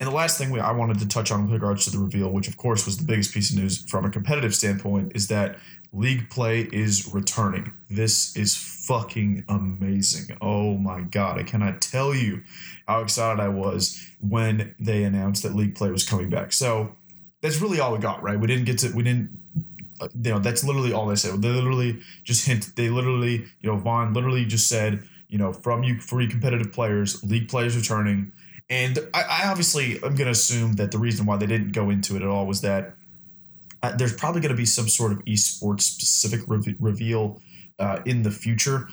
And 0.00 0.08
the 0.08 0.14
last 0.14 0.38
thing 0.38 0.50
we, 0.50 0.60
I 0.60 0.72
wanted 0.72 0.98
to 0.98 1.08
touch 1.08 1.30
on 1.30 1.44
with 1.44 1.52
regards 1.52 1.84
to 1.84 1.90
the 1.90 1.98
reveal, 1.98 2.30
which 2.30 2.48
of 2.48 2.56
course 2.56 2.84
was 2.84 2.96
the 2.96 3.04
biggest 3.04 3.32
piece 3.32 3.50
of 3.50 3.56
news 3.56 3.84
from 3.88 4.04
a 4.04 4.10
competitive 4.10 4.54
standpoint, 4.54 5.12
is 5.14 5.28
that 5.28 5.58
League 5.92 6.28
Play 6.30 6.62
is 6.72 7.08
returning. 7.14 7.72
This 7.88 8.36
is 8.36 8.56
fucking 8.56 9.44
amazing. 9.48 10.36
Oh 10.40 10.76
my 10.76 11.02
god, 11.02 11.38
I 11.38 11.44
cannot 11.44 11.80
tell 11.80 12.14
you 12.14 12.42
how 12.88 13.00
excited 13.00 13.40
I 13.40 13.48
was 13.48 14.04
when 14.20 14.74
they 14.80 15.04
announced 15.04 15.44
that 15.44 15.54
League 15.54 15.76
Play 15.76 15.90
was 15.90 16.08
coming 16.08 16.28
back. 16.28 16.52
So 16.52 16.96
that's 17.40 17.60
really 17.60 17.78
all 17.78 17.92
we 17.92 17.98
got, 17.98 18.22
right? 18.22 18.38
We 18.38 18.48
didn't 18.48 18.64
get 18.64 18.78
to, 18.78 18.90
we 18.94 19.04
didn't 19.04 19.30
you 20.00 20.32
know, 20.32 20.38
that's 20.38 20.64
literally 20.64 20.92
all 20.92 21.06
they 21.06 21.16
said. 21.16 21.40
They 21.40 21.48
literally 21.48 22.00
just 22.24 22.46
hint. 22.46 22.74
They 22.76 22.88
literally, 22.88 23.44
you 23.60 23.70
know, 23.70 23.76
Vaughn 23.76 24.12
literally 24.12 24.44
just 24.44 24.68
said, 24.68 25.02
you 25.28 25.38
know, 25.38 25.52
from 25.52 25.82
you 25.82 26.00
free 26.00 26.26
competitive 26.26 26.72
players, 26.72 27.22
league 27.24 27.48
players 27.48 27.76
returning. 27.76 28.32
And 28.70 28.98
I, 29.12 29.22
I 29.22 29.48
obviously 29.48 29.96
I'm 29.96 30.14
going 30.14 30.26
to 30.26 30.30
assume 30.30 30.74
that 30.74 30.90
the 30.90 30.98
reason 30.98 31.26
why 31.26 31.36
they 31.36 31.46
didn't 31.46 31.72
go 31.72 31.90
into 31.90 32.16
it 32.16 32.22
at 32.22 32.28
all 32.28 32.46
was 32.46 32.60
that 32.62 32.94
uh, 33.82 33.94
there's 33.96 34.14
probably 34.14 34.40
going 34.40 34.52
to 34.52 34.56
be 34.56 34.64
some 34.64 34.88
sort 34.88 35.12
of 35.12 35.18
esports 35.26 35.82
specific 35.82 36.40
re- 36.46 36.76
reveal 36.80 37.40
uh, 37.78 38.00
in 38.06 38.22
the 38.22 38.30
future. 38.30 38.88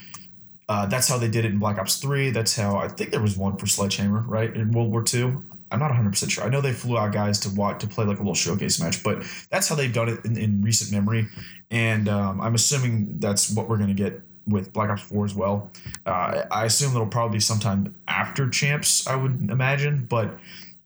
Uh, 0.68 0.86
that's 0.86 1.08
how 1.08 1.18
they 1.18 1.30
did 1.30 1.46
it 1.46 1.52
in 1.52 1.60
Black 1.60 1.78
Ops 1.78 1.98
3. 1.98 2.32
That's 2.32 2.56
how 2.56 2.78
I 2.78 2.88
think 2.88 3.12
there 3.12 3.22
was 3.22 3.38
one 3.38 3.58
for 3.58 3.68
Sledgehammer, 3.68 4.22
right? 4.28 4.56
In 4.56 4.72
World 4.72 4.92
War 4.92 5.04
II. 5.14 5.38
I'm 5.72 5.80
not 5.80 5.92
100% 5.92 6.30
sure. 6.30 6.44
I 6.44 6.50
know 6.50 6.60
they 6.60 6.74
flew 6.74 6.98
out 6.98 7.14
guys 7.14 7.40
to 7.42 7.50
watch 7.50 7.80
to 7.82 7.88
play 7.88 8.06
like 8.06 8.18
a 8.18 8.22
little 8.22 8.36
showcase 8.36 8.80
match, 8.80 9.04
but 9.04 9.24
that's 9.50 9.68
how 9.68 9.76
they've 9.76 9.94
done 9.94 10.10
it 10.10 10.26
in, 10.26 10.38
in 10.38 10.62
recent 10.62 10.92
memory. 10.92 11.28
And 11.70 12.10
um, 12.10 12.42
I'm 12.42 12.56
assuming 12.56 13.20
that's 13.20 13.50
what 13.52 13.70
we're 13.70 13.78
going 13.78 13.90
to 13.90 13.94
get 13.94 14.22
with 14.48 14.74
Black 14.74 14.90
Ops 14.90 15.02
4 15.04 15.26
as 15.26 15.36
well. 15.36 15.72
Uh, 16.06 16.44
I 16.52 16.66
assume 16.66 16.92
it'll 16.96 17.08
probably 17.08 17.38
be 17.38 17.40
sometime 17.42 17.96
after 18.08 18.50
Champs, 18.50 19.08
I 19.08 19.16
would 19.16 19.50
imagine. 19.50 20.06
But, 20.10 20.38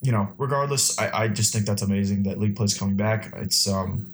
you 0.02 0.12
know, 0.12 0.30
regardless, 0.38 0.98
I, 1.00 1.24
I 1.24 1.28
just 1.28 1.54
think 1.54 1.66
that's 1.66 1.82
amazing 1.82 2.24
that 2.24 2.40
League 2.40 2.56
Play's 2.56 2.78
coming 2.78 2.96
back. 2.96 3.34
It's, 3.38 3.68
um, 3.68 4.12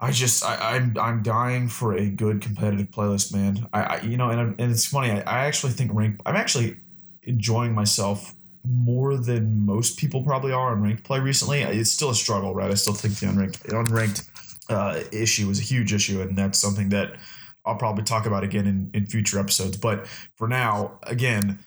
I 0.00 0.12
just, 0.12 0.44
I, 0.44 0.76
I'm, 0.76 0.96
I'm 0.98 1.22
dying 1.22 1.68
for 1.68 1.94
a 1.94 2.08
good 2.08 2.40
competitive 2.40 2.90
playlist, 2.90 3.34
man. 3.34 3.68
I, 3.72 3.82
I 3.82 4.00
you 4.00 4.16
know, 4.16 4.30
and, 4.30 4.40
I'm, 4.40 4.54
and 4.58 4.70
it's 4.70 4.86
funny, 4.86 5.10
I, 5.10 5.18
I 5.20 5.46
actually 5.46 5.72
think 5.72 5.92
rank, 5.92 6.20
I'm 6.24 6.36
actually 6.36 6.76
enjoying 7.22 7.74
myself 7.74 8.34
more 8.64 9.16
than 9.16 9.64
most 9.64 9.98
people 9.98 10.22
probably 10.22 10.52
are 10.52 10.72
on 10.72 10.82
ranked 10.82 11.04
play 11.04 11.20
recently. 11.20 11.62
It's 11.62 11.90
still 11.90 12.10
a 12.10 12.14
struggle, 12.14 12.54
right? 12.54 12.70
I 12.70 12.74
still 12.74 12.94
think 12.94 13.18
the 13.18 13.26
unranked 13.26 13.62
unranked 13.68 14.28
uh, 14.68 15.02
issue 15.12 15.48
is 15.50 15.58
a 15.58 15.62
huge 15.62 15.92
issue, 15.92 16.20
and 16.20 16.36
that's 16.36 16.58
something 16.58 16.90
that 16.90 17.14
I'll 17.64 17.76
probably 17.76 18.04
talk 18.04 18.26
about 18.26 18.44
again 18.44 18.66
in, 18.66 18.90
in 18.94 19.06
future 19.06 19.38
episodes. 19.38 19.76
But 19.76 20.06
for 20.36 20.48
now, 20.48 20.98
again, 21.04 21.58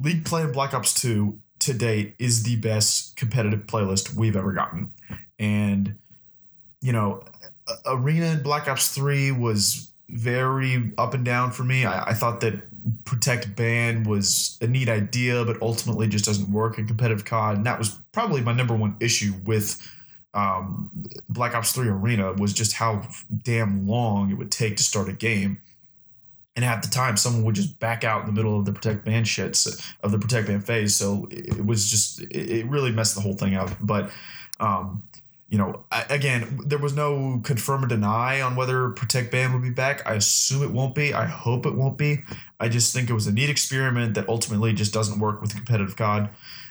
League 0.00 0.24
Play 0.24 0.42
in 0.42 0.52
Black 0.52 0.74
Ops 0.74 0.94
2 0.94 1.38
to 1.60 1.74
date 1.74 2.14
is 2.18 2.44
the 2.44 2.56
best 2.56 3.16
competitive 3.16 3.66
playlist 3.66 4.14
we've 4.14 4.36
ever 4.36 4.52
gotten. 4.52 4.92
And, 5.38 5.96
you 6.80 6.92
know, 6.92 7.22
Arena 7.86 8.26
in 8.26 8.42
Black 8.42 8.68
Ops 8.68 8.88
3 8.94 9.32
was 9.32 9.90
very 10.08 10.92
up 10.96 11.14
and 11.14 11.24
down 11.24 11.50
for 11.50 11.64
me. 11.64 11.84
I, 11.84 12.10
I 12.10 12.14
thought 12.14 12.40
that 12.40 12.54
protect 13.04 13.54
ban 13.54 14.04
was 14.04 14.56
a 14.60 14.66
neat 14.66 14.88
idea, 14.88 15.44
but 15.44 15.60
ultimately 15.60 16.08
just 16.08 16.24
doesn't 16.24 16.50
work 16.50 16.78
in 16.78 16.86
competitive 16.86 17.24
COD. 17.24 17.58
And 17.58 17.66
that 17.66 17.78
was 17.78 17.98
probably 18.12 18.40
my 18.40 18.52
number 18.52 18.74
one 18.74 18.96
issue 19.00 19.34
with 19.44 19.80
um, 20.34 20.90
Black 21.28 21.54
Ops 21.54 21.72
3 21.72 21.88
Arena 21.88 22.32
was 22.32 22.52
just 22.52 22.74
how 22.74 23.02
damn 23.42 23.86
long 23.86 24.30
it 24.30 24.34
would 24.34 24.50
take 24.50 24.76
to 24.76 24.82
start 24.82 25.08
a 25.08 25.12
game. 25.12 25.60
And 26.54 26.64
at 26.64 26.82
the 26.82 26.88
time, 26.88 27.16
someone 27.16 27.44
would 27.44 27.54
just 27.54 27.78
back 27.78 28.02
out 28.02 28.20
in 28.22 28.26
the 28.26 28.32
middle 28.32 28.58
of 28.58 28.64
the 28.64 28.72
protect 28.72 29.04
ban 29.04 29.24
shits 29.24 29.94
of 30.02 30.10
the 30.10 30.18
protect 30.18 30.48
ban 30.48 30.60
phase. 30.60 30.96
So 30.96 31.28
it 31.30 31.64
was 31.64 31.88
just, 31.88 32.20
it 32.20 32.66
really 32.66 32.90
messed 32.90 33.14
the 33.14 33.20
whole 33.20 33.34
thing 33.34 33.54
up. 33.54 33.70
But, 33.80 34.10
um, 34.58 35.04
you 35.48 35.56
know, 35.56 35.84
I, 35.90 36.04
again, 36.10 36.60
there 36.66 36.78
was 36.78 36.94
no 36.94 37.40
confirm 37.42 37.84
or 37.84 37.88
deny 37.88 38.42
on 38.42 38.54
whether 38.54 38.90
Protect 38.90 39.32
Ban 39.32 39.52
would 39.54 39.62
be 39.62 39.70
back. 39.70 40.06
I 40.06 40.14
assume 40.14 40.62
it 40.62 40.70
won't 40.70 40.94
be. 40.94 41.14
I 41.14 41.24
hope 41.24 41.64
it 41.64 41.74
won't 41.74 41.96
be. 41.96 42.20
I 42.60 42.68
just 42.68 42.92
think 42.92 43.08
it 43.08 43.14
was 43.14 43.26
a 43.26 43.32
neat 43.32 43.48
experiment 43.48 44.14
that 44.14 44.28
ultimately 44.28 44.74
just 44.74 44.92
doesn't 44.92 45.18
work 45.18 45.40
with 45.40 45.54
competitive 45.54 45.96
COD. 45.96 46.28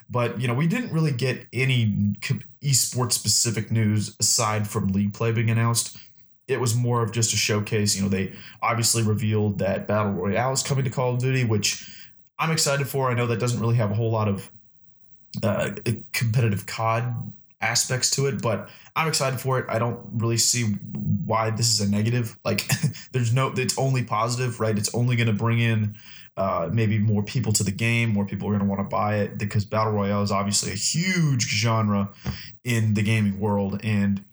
But 0.10 0.40
you 0.40 0.48
know, 0.48 0.54
we 0.54 0.68
didn't 0.68 0.92
really 0.92 1.12
get 1.12 1.46
any 1.52 2.16
esports 2.64 3.14
specific 3.14 3.72
news 3.72 4.16
aside 4.20 4.68
from 4.68 4.88
league 4.88 5.14
play 5.14 5.32
being 5.32 5.50
announced. 5.50 5.98
It 6.48 6.62
was 6.62 6.76
more 6.76 7.04
of 7.04 7.12
just 7.12 7.34
a 7.34 7.38
showcase. 7.38 7.96
You 7.96 8.04
know, 8.04 8.10
they 8.10 8.34
obviously 8.62 9.04
revealed 9.04 9.60
that 9.60 9.86
Battle 9.86 10.14
Royale 10.14 10.54
is 10.54 10.64
coming 10.64 10.86
to 10.86 10.90
Call 10.90 11.14
of 11.14 11.20
Duty, 11.20 11.44
which 11.44 11.90
I'm 12.40 12.52
excited 12.52 12.88
for. 12.88 13.10
I 13.10 13.16
know 13.16 13.28
that 13.28 13.40
doesn't 13.40 13.60
really 13.60 13.76
have 13.76 13.92
a 13.92 13.96
whole 13.96 14.12
lot 14.12 14.30
of 14.30 14.50
uh, 15.44 15.72
competitive 16.14 16.66
COD 16.66 17.14
aspects 17.60 18.12
to 18.12 18.28
it, 18.28 18.42
but 18.42 18.70
I'm 18.96 19.08
excited 19.08 19.40
for 19.40 19.60
it. 19.60 19.66
I 19.68 19.80
don't 19.80 20.00
really 20.14 20.38
see 20.38 20.64
why 21.26 21.50
this 21.50 21.68
is 21.68 21.82
a 21.82 21.90
negative. 21.90 22.38
Like, 22.46 22.66
there's 23.12 23.34
no, 23.34 23.52
it's 23.56 23.78
only 23.78 24.04
positive, 24.04 24.60
right? 24.60 24.78
It's 24.78 24.94
only 24.94 25.16
going 25.16 25.28
to 25.28 25.34
bring 25.34 25.60
in 25.60 25.98
uh, 26.38 26.70
maybe 26.72 27.00
more 27.00 27.24
people 27.24 27.52
to 27.54 27.64
the 27.64 27.72
game. 27.72 28.14
More 28.14 28.26
people 28.26 28.48
are 28.48 28.52
going 28.52 28.62
to 28.62 28.68
want 28.68 28.80
to 28.80 28.96
buy 28.96 29.18
it 29.18 29.38
because 29.38 29.66
battle 29.66 29.92
royale 29.92 30.22
is 30.22 30.32
obviously 30.32 30.72
a 30.72 30.76
huge 30.76 31.50
genre 31.50 32.10
in 32.64 32.94
the 32.94 33.02
gaming 33.02 33.40
world, 33.40 33.80
and 33.84 34.24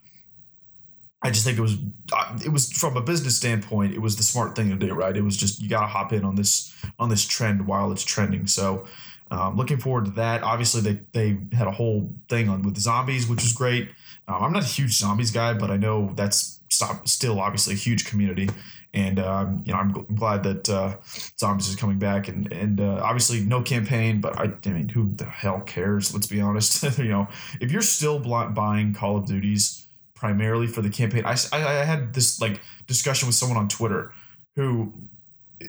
I 1.23 1.31
just 1.31 1.45
think 1.45 1.57
it 1.57 1.63
was 1.63 1.79
uh, 2.13 2.39
it 2.45 2.51
was 2.51 2.71
from 2.71 2.99
a 2.99 3.01
business 3.01 3.37
standpoint, 3.37 3.95
it 3.95 4.01
was 4.01 4.17
the 4.17 4.23
smart 4.23 4.55
thing 4.55 4.69
to 4.69 4.77
do, 4.77 4.93
right? 4.93 5.17
It 5.17 5.23
was 5.23 5.37
just 5.37 5.61
you 5.61 5.71
got 5.71 5.81
to 5.81 5.87
hop 5.87 6.13
in 6.13 6.23
on 6.23 6.35
this 6.35 6.75
on 6.99 7.09
this 7.09 7.25
trend 7.25 7.67
while 7.67 7.91
it's 7.91 8.05
trending. 8.05 8.47
So 8.47 8.87
um, 9.31 9.57
looking 9.57 9.79
forward 9.79 10.05
to 10.05 10.11
that. 10.13 10.43
Obviously, 10.43 10.83
they 10.83 11.01
they 11.13 11.57
had 11.57 11.67
a 11.67 11.73
whole 11.73 12.13
thing 12.29 12.51
on 12.51 12.63
with 12.63 12.77
zombies, 12.77 13.27
which 13.27 13.43
was 13.43 13.55
great. 13.55 13.89
Um, 14.29 14.43
I'm 14.45 14.53
not 14.53 14.65
a 14.65 14.67
huge 14.67 14.99
zombies 14.99 15.31
guy, 15.31 15.55
but 15.55 15.71
I 15.71 15.79
know 15.79 16.13
that's 16.15 16.61
stop, 16.69 17.09
still 17.09 17.41
obviously 17.41 17.73
a 17.75 17.77
huge 17.79 18.05
community, 18.05 18.51
and 18.95 19.19
um, 19.19 19.63
you 19.67 19.73
know 19.73 19.79
I'm, 19.81 19.93
glad 20.15 20.45
that 20.45 20.71
uh, 20.71 20.97
zombies 21.39 21.69
is 21.69 21.77
coming 21.77 21.99
back. 21.99 22.29
And 22.29 22.51
and 22.53 22.81
uh, 22.81 23.01
obviously 23.03 23.41
no 23.41 23.61
campaign, 23.61 24.21
but 24.21 24.39
I, 24.39 24.53
I 24.65 24.69
mean 24.71 24.89
who 24.89 25.13
the 25.15 25.27
hell 25.27 25.61
cares? 25.61 26.15
Let's 26.15 26.29
be 26.29 26.41
honest. 26.41 26.83
you 26.99 27.09
know 27.09 27.29
if 27.61 27.73
you're 27.73 27.83
still 27.83 28.19
buying 28.19 28.95
Call 28.95 29.17
of 29.17 29.27
Duties 29.27 29.87
primarily 30.15 30.69
for 30.69 30.81
the 30.81 30.91
campaign, 30.91 31.25
I, 31.27 31.37
I, 31.53 31.81
I 31.81 31.85
had 31.85 32.15
this 32.15 32.41
like 32.41 32.61
discussion 32.87 33.27
with 33.27 33.35
someone 33.35 33.59
on 33.59 33.69
Twitter 33.69 34.13
who 34.55 34.93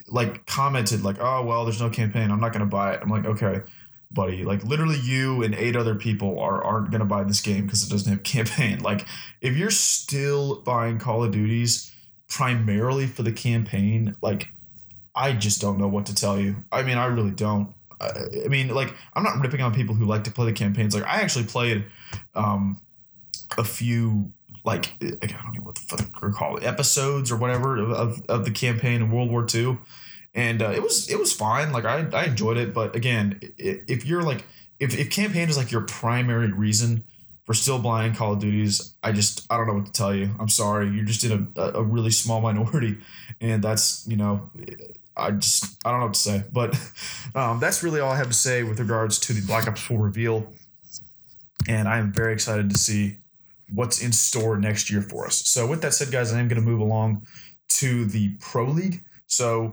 like 0.08 0.46
commented 0.46 1.02
like, 1.02 1.16
"Oh 1.20 1.44
well, 1.44 1.64
there's 1.64 1.80
no 1.80 1.90
campaign. 1.90 2.30
I'm 2.30 2.40
not 2.40 2.52
gonna 2.52 2.64
buy 2.64 2.94
it." 2.94 3.00
I'm 3.02 3.08
like, 3.08 3.26
"Okay, 3.26 3.62
buddy. 4.12 4.44
Like 4.44 4.62
literally, 4.62 5.00
you 5.00 5.42
and 5.42 5.52
eight 5.52 5.74
other 5.74 5.96
people 5.96 6.38
are 6.38 6.62
aren't 6.62 6.92
gonna 6.92 7.04
buy 7.04 7.24
this 7.24 7.40
game 7.40 7.64
because 7.64 7.84
it 7.84 7.90
doesn't 7.90 8.10
have 8.10 8.22
campaign. 8.22 8.78
Like 8.78 9.04
if 9.40 9.56
you're 9.56 9.70
still 9.70 10.62
buying 10.62 11.00
Call 11.00 11.24
of 11.24 11.32
Duties 11.32 11.90
primarily 12.36 13.06
for 13.06 13.22
the 13.22 13.32
campaign, 13.32 14.14
like 14.20 14.48
I 15.14 15.32
just 15.32 15.58
don't 15.58 15.78
know 15.78 15.88
what 15.88 16.04
to 16.06 16.14
tell 16.14 16.38
you. 16.38 16.56
I 16.70 16.82
mean, 16.82 16.98
I 16.98 17.06
really 17.06 17.30
don't. 17.30 17.72
I, 17.98 18.48
mean, 18.48 18.68
like 18.68 18.94
I'm 19.14 19.22
not 19.22 19.40
ripping 19.40 19.62
on 19.62 19.72
people 19.72 19.94
who 19.94 20.04
like 20.04 20.24
to 20.24 20.30
play 20.30 20.44
the 20.44 20.52
campaigns. 20.52 20.94
Like 20.94 21.04
I 21.04 21.22
actually 21.22 21.46
played 21.46 21.86
um, 22.34 22.78
a 23.56 23.64
few 23.64 24.32
like 24.64 24.92
I 25.00 25.26
don't 25.26 25.54
know 25.54 25.62
what 25.62 25.76
the 25.76 25.80
fuck 25.80 26.22
you 26.22 26.28
call 26.28 26.58
it 26.58 26.64
episodes 26.64 27.32
or 27.32 27.36
whatever 27.36 27.78
of, 27.78 28.20
of 28.28 28.44
the 28.44 28.50
campaign 28.50 29.00
in 29.00 29.10
World 29.10 29.30
War 29.30 29.46
II, 29.52 29.78
and 30.34 30.60
uh, 30.60 30.72
it 30.72 30.82
was 30.82 31.10
it 31.10 31.18
was 31.18 31.32
fine. 31.32 31.72
Like 31.72 31.86
I 31.86 32.06
I 32.12 32.24
enjoyed 32.24 32.58
it, 32.58 32.74
but 32.74 32.94
again, 32.94 33.40
if 33.56 34.04
you're 34.04 34.22
like 34.22 34.44
if, 34.78 34.94
if 34.98 35.08
campaign 35.08 35.48
is 35.48 35.56
like 35.56 35.72
your 35.72 35.82
primary 35.82 36.52
reason 36.52 37.04
for 37.46 37.54
still 37.54 37.78
buying 37.78 38.12
Call 38.12 38.32
of 38.32 38.40
Duties, 38.40 38.94
I 39.02 39.12
just 39.12 39.46
I 39.50 39.56
don't 39.56 39.68
know 39.68 39.74
what 39.74 39.86
to 39.86 39.92
tell 39.92 40.14
you. 40.14 40.30
I'm 40.38 40.48
sorry, 40.48 40.90
you're 40.90 41.04
just 41.04 41.24
in 41.24 41.52
a, 41.56 41.62
a 41.62 41.82
really 41.82 42.10
small 42.10 42.40
minority, 42.50 42.98
and 43.40 43.62
that's 43.62 44.06
you 44.06 44.16
know. 44.16 44.50
I 45.18 45.30
just 45.30 45.78
I 45.82 45.90
don't 45.90 46.00
know 46.00 46.06
what 46.06 46.14
to 46.14 46.20
say, 46.20 46.44
but 46.52 46.78
um, 47.34 47.58
that's 47.58 47.82
really 47.82 48.00
all 48.00 48.10
I 48.10 48.18
have 48.18 48.26
to 48.26 48.34
say 48.34 48.64
with 48.64 48.78
regards 48.78 49.18
to 49.20 49.32
the 49.32 49.40
Black 49.46 49.66
Ops 49.66 49.80
4 49.80 49.98
reveal, 49.98 50.52
and 51.66 51.88
I 51.88 51.96
am 51.96 52.12
very 52.12 52.34
excited 52.34 52.68
to 52.68 52.76
see 52.76 53.16
what's 53.72 54.02
in 54.02 54.12
store 54.12 54.58
next 54.58 54.90
year 54.90 55.00
for 55.00 55.26
us. 55.26 55.46
So, 55.46 55.66
with 55.66 55.80
that 55.82 55.94
said, 55.94 56.10
guys, 56.10 56.32
I 56.32 56.40
am 56.40 56.48
going 56.48 56.62
to 56.62 56.68
move 56.68 56.80
along 56.80 57.26
to 57.68 58.04
the 58.04 58.34
Pro 58.40 58.66
League. 58.66 59.04
So, 59.26 59.72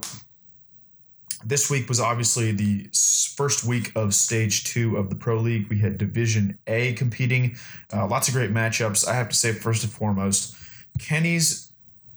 this 1.44 1.70
week 1.70 1.88
was 1.88 2.00
obviously 2.00 2.52
the 2.52 2.88
first 3.36 3.64
week 3.64 3.92
of 3.96 4.14
stage 4.14 4.64
two 4.64 4.96
of 4.96 5.10
the 5.10 5.16
Pro 5.16 5.36
League. 5.36 5.68
We 5.68 5.78
had 5.78 5.98
Division 5.98 6.58
A 6.66 6.94
competing, 6.94 7.56
uh, 7.92 8.06
lots 8.06 8.28
of 8.28 8.34
great 8.34 8.50
matchups. 8.50 9.06
I 9.06 9.14
have 9.14 9.28
to 9.28 9.36
say, 9.36 9.52
first 9.52 9.84
and 9.84 9.92
foremost, 9.92 10.56
Kenny's 10.98 11.72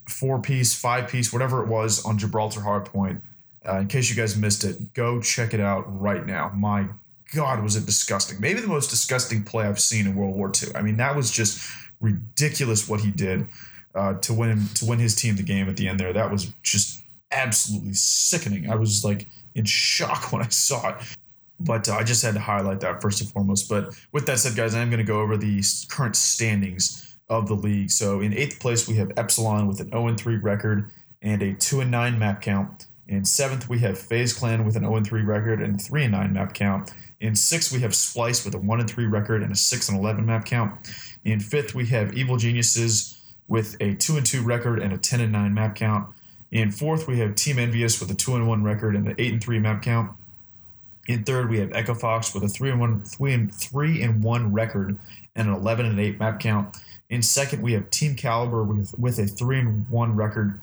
four 0.08 0.42
piece, 0.42 0.74
five 0.74 1.10
piece, 1.10 1.34
whatever 1.34 1.64
it 1.64 1.68
was 1.68 2.06
on 2.06 2.18
Gibraltar 2.18 2.62
Hardpoint. 2.62 3.22
Uh, 3.68 3.80
in 3.80 3.88
case 3.88 4.10
you 4.10 4.16
guys 4.16 4.38
missed 4.38 4.64
it, 4.64 4.94
go 4.94 5.20
check 5.20 5.54
it 5.54 5.60
out 5.60 5.84
right 6.00 6.26
now. 6.26 6.52
My 6.56 6.88
God, 7.34 7.62
was 7.62 7.76
it 7.76 7.86
disgusting. 7.86 8.40
Maybe 8.40 8.62
the 8.62 8.68
most 8.68 8.90
disgusting 8.90 9.44
play 9.44 9.66
I've 9.66 9.80
seen 9.80 10.08
in 10.08 10.16
World 10.16 10.36
War 10.36 10.50
II. 10.50 10.70
I 10.76 10.82
mean, 10.82 10.98
that 10.98 11.16
was 11.16 11.30
just 11.30 11.70
ridiculous 12.00 12.88
what 12.88 13.02
he 13.02 13.12
did 13.12 13.48
uh, 13.96 14.14
to 14.16 14.34
win 14.34 14.68
to 14.76 14.86
win 14.86 15.00
his 15.00 15.16
team 15.16 15.36
the 15.36 15.44
game 15.44 15.68
at 15.68 15.76
the 15.76 15.88
end 15.88 16.00
there. 16.00 16.14
That 16.14 16.32
was 16.32 16.52
just 16.64 16.97
absolutely 17.32 17.94
sickening. 17.94 18.70
I 18.70 18.76
was 18.76 19.04
like 19.04 19.28
in 19.56 19.66
shock 19.66 20.32
when 20.32 20.42
I 20.42 20.50
saw 20.50 20.90
it. 20.90 20.96
But 21.60 21.90
uh, 21.90 21.96
I 21.96 22.04
just 22.04 22.24
had 22.24 22.36
to 22.36 22.40
highlight 22.40 22.82
that 22.82 23.02
first 23.02 23.20
and 23.22 23.30
foremost. 23.32 23.68
But 23.68 23.96
with 24.12 24.28
that 24.28 24.38
said, 24.38 24.56
guys, 24.56 24.76
I 24.76 24.80
am 24.80 24.90
going 24.90 25.00
to 25.00 25.04
go 25.04 25.22
over 25.22 25.38
the 25.38 25.64
current 25.90 26.16
standings 26.16 27.16
of 27.30 27.48
the 27.48 27.56
league. 27.56 27.90
So 27.90 28.22
in 28.22 28.34
eighth 28.34 28.60
place, 28.60 28.88
we 28.88 28.96
have 28.96 29.12
Epsilon 29.18 29.68
with 29.68 29.80
an 29.80 29.90
0 29.90 30.16
3 30.16 30.38
record 30.38 30.92
and 31.22 31.42
a 31.42 31.54
2 31.54 31.84
9 31.84 32.20
map 32.20 32.42
count. 32.42 32.86
In 33.08 33.26
seventh, 33.26 33.70
we 33.70 33.80
have 33.80 33.98
FaZe 33.98 34.34
Clan 34.34 34.66
with 34.66 34.76
an 34.76 34.84
0 34.84 35.04
3 35.04 35.22
record 35.24 35.62
and 35.62 35.82
3 35.82 36.08
9 36.08 36.34
map 36.34 36.54
count. 36.54 36.94
In 37.20 37.36
sixth, 37.36 37.74
we 37.74 37.80
have 37.80 37.92
Splyce 37.92 38.46
with 38.46 38.54
a 38.54 38.60
1 38.60 38.80
and 38.80 38.90
3 38.90 39.08
record 39.08 39.42
and 39.42 39.52
a 39.52 39.56
6 39.56 39.90
and 39.90 39.98
11 39.98 40.26
map 40.26 40.46
count. 40.46 40.88
In 41.26 41.40
fifth, 41.40 41.74
we 41.74 41.88
have 41.88 42.14
Evil 42.14 42.38
Geniuses 42.38 43.20
with 43.48 43.76
a 43.82 43.96
2 43.96 44.18
and 44.18 44.26
2 44.26 44.44
record 44.44 44.80
and 44.80 44.94
a 44.94 44.98
10 44.98 45.22
and 45.22 45.32
9 45.32 45.54
map 45.54 45.76
count. 45.76 46.14
In 46.52 46.72
fourth, 46.72 47.08
we 47.08 47.20
have 47.20 47.36
Team 47.36 47.58
EnVyUs 47.58 48.00
with 48.00 48.10
a 48.10 48.16
2 48.16 48.36
and 48.36 48.48
1 48.48 48.64
record 48.64 48.96
and 48.96 49.08
an 49.08 49.16
8 49.18 49.34
and 49.34 49.44
3 49.44 49.60
map 49.60 49.82
count. 49.82 50.12
In 51.08 51.24
third, 51.24 51.50
we 51.50 51.60
have 51.60 51.72
Echo 51.74 51.94
Fox 51.94 52.34
with 52.34 52.44
a 52.44 52.48
3 52.48 52.72
and 52.72 52.80
1 52.80 53.04
3 53.04 53.34
and 53.34 53.54
3 53.54 54.02
and 54.04 54.24
1 54.24 54.54
record 54.54 54.98
and 55.36 55.48
an 55.48 55.54
11 55.54 55.86
and 55.86 56.00
8 56.00 56.20
map 56.20 56.40
count. 56.40 56.78
In 57.10 57.22
second, 57.22 57.62
we 57.62 57.74
have 57.74 57.90
Team 57.90 58.16
Kaliber 58.16 58.66
with, 58.66 58.98
with 58.98 59.20
a 59.20 59.28
3 59.28 59.60
and 59.60 59.90
1 59.90 60.16
record 60.16 60.60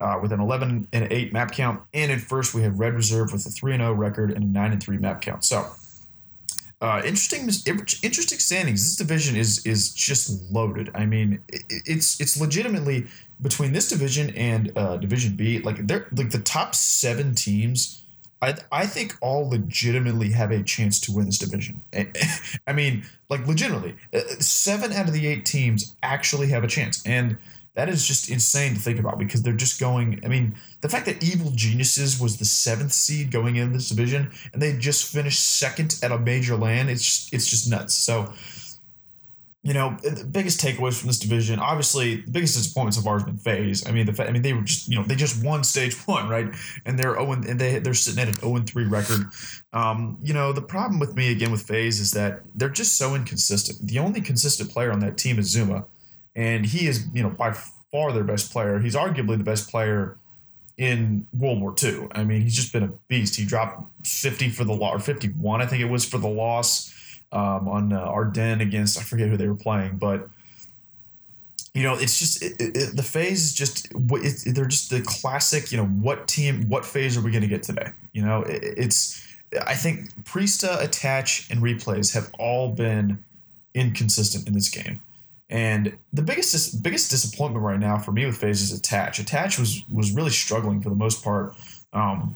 uh, 0.00 0.18
with 0.20 0.32
an 0.32 0.40
11 0.40 0.88
and 0.92 1.12
8 1.12 1.32
map 1.32 1.52
count. 1.52 1.80
And 1.94 2.10
in 2.10 2.18
first, 2.18 2.54
we 2.54 2.62
have 2.62 2.78
Red 2.78 2.94
Reserve 2.94 3.32
with 3.32 3.46
a 3.46 3.50
3 3.50 3.74
and 3.74 3.82
0 3.82 3.92
record 3.92 4.30
and 4.32 4.44
a 4.44 4.46
9 4.46 4.72
and 4.72 4.82
3 4.82 4.98
map 4.98 5.20
count. 5.20 5.44
So, 5.44 5.70
uh, 6.82 7.00
interesting, 7.04 7.42
interesting 8.02 8.38
standings. 8.40 8.82
This 8.84 8.96
division 8.96 9.36
is 9.36 9.64
is 9.64 9.94
just 9.94 10.50
loaded. 10.50 10.90
I 10.96 11.06
mean, 11.06 11.40
it's 11.48 12.20
it's 12.20 12.40
legitimately 12.40 13.06
between 13.40 13.72
this 13.72 13.88
division 13.88 14.30
and 14.30 14.72
uh, 14.76 14.96
Division 14.96 15.36
B. 15.36 15.60
Like 15.60 15.86
they're 15.86 16.08
like 16.16 16.30
the 16.30 16.40
top 16.40 16.74
seven 16.74 17.36
teams. 17.36 18.02
I 18.42 18.56
I 18.72 18.86
think 18.86 19.16
all 19.20 19.48
legitimately 19.48 20.32
have 20.32 20.50
a 20.50 20.60
chance 20.64 20.98
to 21.02 21.12
win 21.12 21.26
this 21.26 21.38
division. 21.38 21.80
I 22.66 22.72
mean, 22.72 23.04
like 23.28 23.46
legitimately, 23.46 23.94
uh, 24.12 24.18
seven 24.40 24.92
out 24.92 25.06
of 25.06 25.14
the 25.14 25.28
eight 25.28 25.46
teams 25.46 25.94
actually 26.02 26.48
have 26.48 26.64
a 26.64 26.68
chance, 26.68 27.00
and 27.06 27.38
that 27.74 27.88
is 27.88 28.06
just 28.06 28.28
insane 28.28 28.74
to 28.74 28.80
think 28.80 28.98
about 28.98 29.18
because 29.18 29.42
they're 29.42 29.54
just 29.54 29.80
going. 29.80 30.20
I 30.24 30.28
mean, 30.28 30.56
the 30.82 30.88
fact 30.88 31.06
that 31.06 31.22
Evil 31.22 31.50
Geniuses 31.52 32.20
was 32.20 32.36
the 32.36 32.44
seventh 32.44 32.92
seed 32.92 33.30
going 33.30 33.56
into 33.56 33.72
this 33.72 33.88
division 33.88 34.30
and 34.52 34.60
they 34.60 34.76
just 34.76 35.10
finished 35.10 35.58
second 35.58 35.98
at 36.02 36.12
a 36.12 36.18
major 36.18 36.56
land, 36.56 36.90
it's 36.90 37.02
just, 37.02 37.32
it's 37.32 37.48
just 37.48 37.70
nuts. 37.70 37.94
So, 37.94 38.30
you 39.62 39.72
know, 39.72 39.96
the 40.02 40.24
biggest 40.24 40.60
takeaways 40.60 40.98
from 40.98 41.06
this 41.06 41.18
division, 41.18 41.60
obviously, 41.60 42.16
the 42.16 42.30
biggest 42.30 42.56
disappointments 42.58 42.98
of 42.98 43.06
ours 43.06 43.22
been 43.22 43.38
FaZe. 43.38 43.86
I 43.86 43.92
mean, 43.92 44.04
the 44.04 44.28
I 44.28 44.32
mean, 44.32 44.42
they 44.42 44.52
were 44.52 44.62
just, 44.62 44.88
you 44.88 44.96
know, 44.98 45.04
they 45.04 45.14
just 45.14 45.42
won 45.42 45.64
stage 45.64 45.94
one, 46.06 46.28
right? 46.28 46.54
And 46.84 46.98
they're 46.98 47.14
0 47.14 47.32
and 47.32 47.58
they 47.58 47.78
they're 47.78 47.94
sitting 47.94 48.20
at 48.20 48.28
an 48.28 48.34
0 48.40 48.56
and 48.56 48.68
3 48.68 48.84
record. 48.84 49.30
Um, 49.72 50.18
you 50.20 50.34
know, 50.34 50.52
the 50.52 50.60
problem 50.60 51.00
with 51.00 51.16
me 51.16 51.32
again 51.32 51.50
with 51.50 51.62
FaZe 51.62 52.00
is 52.00 52.10
that 52.10 52.42
they're 52.54 52.68
just 52.68 52.98
so 52.98 53.14
inconsistent. 53.14 53.88
The 53.88 53.98
only 53.98 54.20
consistent 54.20 54.70
player 54.70 54.92
on 54.92 55.00
that 55.00 55.16
team 55.16 55.38
is 55.38 55.56
ZooMaa 55.56 55.86
and 56.34 56.66
he 56.66 56.86
is 56.86 57.06
you 57.12 57.22
know 57.22 57.30
by 57.30 57.52
far 57.92 58.12
their 58.12 58.24
best 58.24 58.52
player. 58.52 58.78
He's 58.78 58.94
arguably 58.94 59.38
the 59.38 59.44
best 59.44 59.70
player 59.70 60.16
in 60.78 61.26
World 61.38 61.60
War 61.60 61.74
II. 61.80 62.08
I 62.12 62.24
mean, 62.24 62.40
he's 62.40 62.56
just 62.56 62.72
been 62.72 62.82
a 62.82 62.92
beast. 63.08 63.36
He 63.36 63.44
dropped 63.44 64.06
50 64.06 64.48
for 64.50 64.64
the 64.64 64.72
loss, 64.72 64.94
or 64.94 64.98
51, 64.98 65.60
I 65.60 65.66
think 65.66 65.82
it 65.82 65.90
was 65.90 66.04
for 66.04 66.18
the 66.18 66.28
loss 66.28 66.92
um, 67.30 67.68
on 67.68 67.92
uh, 67.92 68.00
Ardennes 68.00 68.62
against, 68.62 68.98
I 68.98 69.02
forget 69.02 69.28
who 69.28 69.36
they 69.36 69.46
were 69.46 69.54
playing, 69.54 69.98
but 69.98 70.28
you 71.74 71.82
know, 71.82 71.94
it's 71.94 72.18
just 72.18 72.42
it, 72.42 72.54
it, 72.58 72.96
the 72.96 73.02
FaZe 73.02 73.44
is 73.44 73.54
just 73.54 73.88
it, 73.94 74.54
they're 74.54 74.66
just 74.66 74.90
the 74.90 75.00
classic. 75.00 75.72
You 75.72 75.78
know, 75.78 75.86
what 75.86 76.28
team, 76.28 76.68
what 76.68 76.84
FaZe 76.84 77.16
are 77.16 77.22
we 77.22 77.30
going 77.30 77.42
to 77.42 77.48
get 77.48 77.62
today? 77.62 77.88
You 78.12 78.22
know, 78.22 78.44
it's 78.46 79.26
I 79.66 79.74
think 79.74 80.12
Priestahh, 80.24 80.82
Attach, 80.82 81.50
and 81.50 81.62
Replays 81.62 82.12
have 82.12 82.30
all 82.38 82.72
been 82.72 83.24
inconsistent 83.74 84.46
in 84.46 84.52
this 84.52 84.68
game. 84.68 85.00
And 85.52 85.98
the 86.14 86.22
biggest 86.22 86.82
biggest 86.82 87.10
disappointment 87.10 87.62
right 87.62 87.78
now 87.78 87.98
for 87.98 88.10
me 88.10 88.24
with 88.24 88.38
FaZe 88.38 88.62
is 88.62 88.72
Attach. 88.72 89.18
Attach 89.18 89.58
was 89.58 89.84
was 89.92 90.10
really 90.10 90.30
struggling 90.30 90.80
for 90.80 90.88
the 90.88 90.96
most 90.96 91.22
part. 91.22 91.54
Um, 91.92 92.34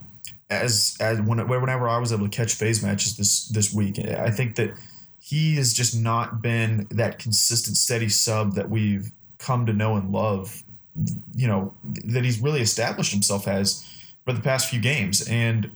as 0.50 0.98
as 1.00 1.18
when, 1.22 1.38
whenever 1.48 1.88
I 1.88 1.96
was 1.96 2.12
able 2.12 2.28
to 2.28 2.36
catch 2.36 2.52
FaZe 2.52 2.82
matches 2.82 3.16
this 3.16 3.48
this 3.48 3.72
week, 3.72 3.98
I 3.98 4.30
think 4.30 4.56
that 4.56 4.74
he 5.18 5.56
has 5.56 5.72
just 5.72 5.98
not 5.98 6.42
been 6.42 6.86
that 6.90 7.18
consistent, 7.18 7.78
steady 7.78 8.10
sub 8.10 8.54
that 8.54 8.68
we've 8.68 9.10
come 9.38 9.64
to 9.64 9.72
know 9.72 9.96
and 9.96 10.12
love. 10.12 10.62
You 11.34 11.46
know 11.46 11.74
that 12.04 12.22
he's 12.22 12.38
really 12.38 12.60
established 12.60 13.12
himself 13.12 13.48
as 13.48 13.82
for 14.26 14.34
the 14.34 14.42
past 14.42 14.68
few 14.68 14.78
games, 14.78 15.26
and 15.26 15.70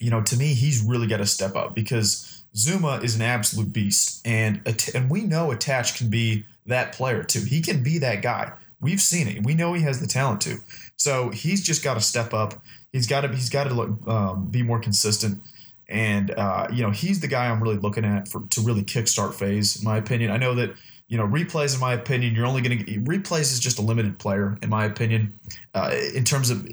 you 0.00 0.10
know 0.10 0.22
to 0.22 0.36
me 0.36 0.54
he's 0.54 0.82
really 0.82 1.06
got 1.06 1.18
to 1.18 1.26
step 1.26 1.54
up 1.54 1.76
because 1.76 2.27
ZooMaa 2.56 3.04
is 3.04 3.14
an 3.14 3.22
absolute 3.22 3.72
beast, 3.72 4.26
and 4.26 4.60
and 4.94 5.10
we 5.10 5.22
know 5.22 5.50
Attach 5.50 5.96
can 5.96 6.10
be 6.10 6.44
that 6.66 6.92
player 6.92 7.22
too. 7.22 7.40
He 7.40 7.60
can 7.60 7.82
be 7.82 7.98
that 7.98 8.22
guy. 8.22 8.52
We've 8.80 9.00
seen 9.00 9.28
it. 9.28 9.44
We 9.44 9.54
know 9.54 9.74
he 9.74 9.82
has 9.82 10.00
the 10.00 10.06
talent 10.06 10.40
to. 10.42 10.58
So 10.96 11.30
he's 11.30 11.64
just 11.64 11.82
got 11.82 11.94
to 11.94 12.00
step 12.00 12.32
up. 12.32 12.54
He's 12.92 13.06
got 13.06 13.22
to 13.22 13.28
he's 13.28 13.50
got 13.50 13.64
to 13.64 13.74
look 13.74 14.06
um, 14.08 14.46
be 14.50 14.62
more 14.62 14.80
consistent. 14.80 15.40
And 15.88 16.30
uh, 16.32 16.68
you 16.72 16.82
know 16.82 16.90
he's 16.90 17.20
the 17.20 17.28
guy 17.28 17.48
I'm 17.48 17.62
really 17.62 17.78
looking 17.78 18.04
at 18.04 18.28
for 18.28 18.42
to 18.50 18.60
really 18.60 18.82
kickstart 18.82 19.34
FaZe. 19.34 19.78
In 19.78 19.84
my 19.84 19.96
opinion, 19.96 20.30
I 20.30 20.36
know 20.36 20.54
that 20.54 20.74
you 21.08 21.16
know 21.16 21.26
Replays. 21.26 21.74
In 21.74 21.80
my 21.80 21.94
opinion, 21.94 22.34
you're 22.34 22.46
only 22.46 22.62
going 22.62 22.84
to 22.84 23.00
Replays 23.00 23.52
is 23.52 23.60
just 23.60 23.78
a 23.78 23.82
limited 23.82 24.18
player. 24.18 24.56
In 24.62 24.70
my 24.70 24.84
opinion, 24.84 25.38
uh, 25.74 25.94
in 26.14 26.24
terms 26.24 26.50
of 26.50 26.68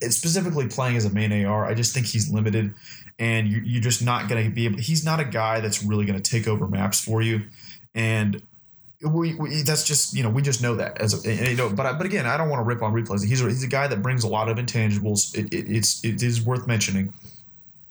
specifically 0.00 0.68
playing 0.68 0.96
as 0.96 1.04
a 1.04 1.10
main 1.10 1.44
AR, 1.44 1.66
I 1.66 1.74
just 1.74 1.92
think 1.92 2.06
he's 2.06 2.32
limited 2.32 2.72
and 3.18 3.48
you, 3.48 3.60
you're 3.64 3.82
just 3.82 4.02
not 4.02 4.28
going 4.28 4.44
to 4.44 4.50
be 4.50 4.64
able. 4.64 4.78
He's 4.78 5.04
not 5.04 5.20
a 5.20 5.24
guy 5.24 5.60
that's 5.60 5.82
really 5.82 6.06
going 6.06 6.20
to 6.20 6.30
take 6.30 6.48
over 6.48 6.66
maps 6.66 7.00
for 7.04 7.20
you, 7.20 7.42
and 7.94 8.42
we, 9.02 9.34
we, 9.34 9.62
that's 9.62 9.84
just 9.84 10.14
you 10.14 10.22
know 10.22 10.30
we 10.30 10.42
just 10.42 10.62
know 10.62 10.74
that 10.74 11.00
as 11.00 11.24
a, 11.24 11.34
you 11.50 11.56
know 11.56 11.70
but 11.70 11.96
but 11.96 12.04
again 12.04 12.26
I 12.26 12.36
don't 12.36 12.50
want 12.50 12.60
to 12.60 12.64
rip 12.64 12.82
on 12.82 12.92
Replays 12.92 13.26
he's 13.26 13.42
a, 13.42 13.46
he's 13.46 13.62
a 13.62 13.68
guy 13.68 13.86
that 13.86 14.02
brings 14.02 14.24
a 14.24 14.28
lot 14.28 14.48
of 14.50 14.58
intangibles 14.58 15.34
it, 15.34 15.52
it, 15.54 15.70
it's 15.70 16.04
it 16.04 16.22
is 16.22 16.42
worth 16.42 16.66
mentioning 16.66 17.14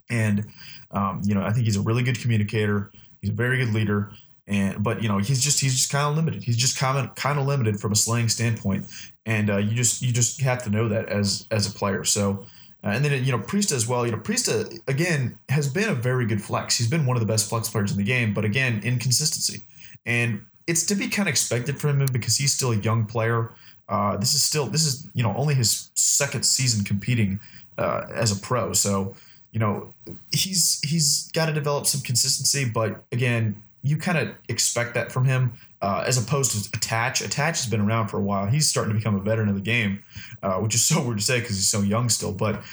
and 0.09 0.45
um, 0.91 1.21
you 1.23 1.33
know 1.33 1.41
I 1.41 1.51
think 1.51 1.65
he's 1.65 1.77
a 1.77 1.81
really 1.81 2.03
good 2.03 2.19
communicator 2.21 2.91
he's 3.21 3.31
a 3.31 3.33
very 3.33 3.57
good 3.57 3.73
leader 3.73 4.11
and 4.49 4.83
but 4.83 5.01
you 5.01 5.07
know 5.07 5.19
he's 5.19 5.41
just 5.41 5.61
he's 5.61 5.73
just 5.73 5.91
kind 5.91 6.09
of 6.09 6.15
limited 6.15 6.43
he's 6.43 6.57
just 6.57 6.77
kind 6.77 6.97
of 6.97 7.15
kind 7.15 7.39
of 7.39 7.45
limited 7.45 7.79
from 7.79 7.93
a 7.93 7.95
slaying 7.95 8.27
standpoint 8.27 8.85
and 9.25 9.49
uh, 9.49 9.57
you 9.57 9.71
just 9.75 10.01
you 10.01 10.11
just 10.11 10.41
have 10.41 10.61
to 10.63 10.69
know 10.69 10.89
that 10.89 11.07
as 11.07 11.47
as 11.51 11.67
a 11.67 11.71
player 11.71 12.03
so 12.03 12.45
uh, 12.83 12.87
and 12.89 13.03
then 13.03 13.23
you 13.23 13.31
know 13.31 13.39
Priestahh 13.39 13.73
as 13.73 13.87
well. 13.87 14.05
You 14.05 14.13
know 14.13 14.19
Priestahh 14.19 14.79
again 14.87 15.37
has 15.49 15.67
been 15.67 15.89
a 15.89 15.93
very 15.93 16.25
good 16.25 16.41
flex. 16.41 16.77
He's 16.77 16.87
been 16.87 17.05
one 17.05 17.17
of 17.17 17.21
the 17.21 17.27
best 17.27 17.49
flex 17.49 17.69
players 17.69 17.91
in 17.91 17.97
the 17.97 18.03
game, 18.03 18.33
but 18.33 18.45
again 18.45 18.81
inconsistency, 18.83 19.63
and 20.05 20.41
it's 20.65 20.85
to 20.85 20.95
be 20.95 21.07
kind 21.09 21.27
of 21.27 21.31
expected 21.31 21.79
from 21.79 21.99
him 22.01 22.07
because 22.11 22.37
he's 22.37 22.53
still 22.53 22.71
a 22.71 22.77
young 22.77 23.05
player. 23.05 23.51
Uh, 23.89 24.15
this 24.17 24.33
is 24.33 24.41
still 24.41 24.65
this 24.67 24.85
is 24.85 25.09
you 25.13 25.23
know 25.23 25.35
only 25.35 25.55
his 25.55 25.91
second 25.95 26.43
season 26.43 26.85
competing 26.85 27.39
uh, 27.77 28.05
as 28.13 28.31
a 28.31 28.39
pro, 28.39 28.71
so 28.71 29.13
you 29.51 29.59
know 29.59 29.93
he's 30.31 30.79
he's 30.81 31.29
got 31.33 31.47
to 31.47 31.53
develop 31.53 31.85
some 31.85 31.99
consistency. 31.99 32.63
But 32.63 33.03
again, 33.11 33.61
you 33.83 33.97
kind 33.97 34.17
of 34.17 34.35
expect 34.49 34.93
that 34.95 35.11
from 35.11 35.25
him 35.25 35.53
uh, 35.81 36.03
as 36.05 36.17
opposed 36.17 36.51
to 36.51 36.77
Attach. 36.77 37.21
Attach 37.21 37.59
has 37.59 37.67
been 37.67 37.81
around 37.81 38.09
for 38.09 38.17
a 38.17 38.21
while. 38.21 38.47
He's 38.47 38.69
starting 38.69 38.93
to 38.93 38.97
become 38.97 39.15
a 39.15 39.21
veteran 39.21 39.49
of 39.49 39.55
the 39.55 39.61
game, 39.61 40.03
uh, 40.43 40.55
which 40.55 40.75
is 40.75 40.83
so 40.83 41.01
weird 41.03 41.19
to 41.19 41.23
say 41.23 41.39
because 41.39 41.55
he's 41.55 41.69
so 41.69 41.81
young 41.81 42.09
still. 42.09 42.33
But 42.33 42.63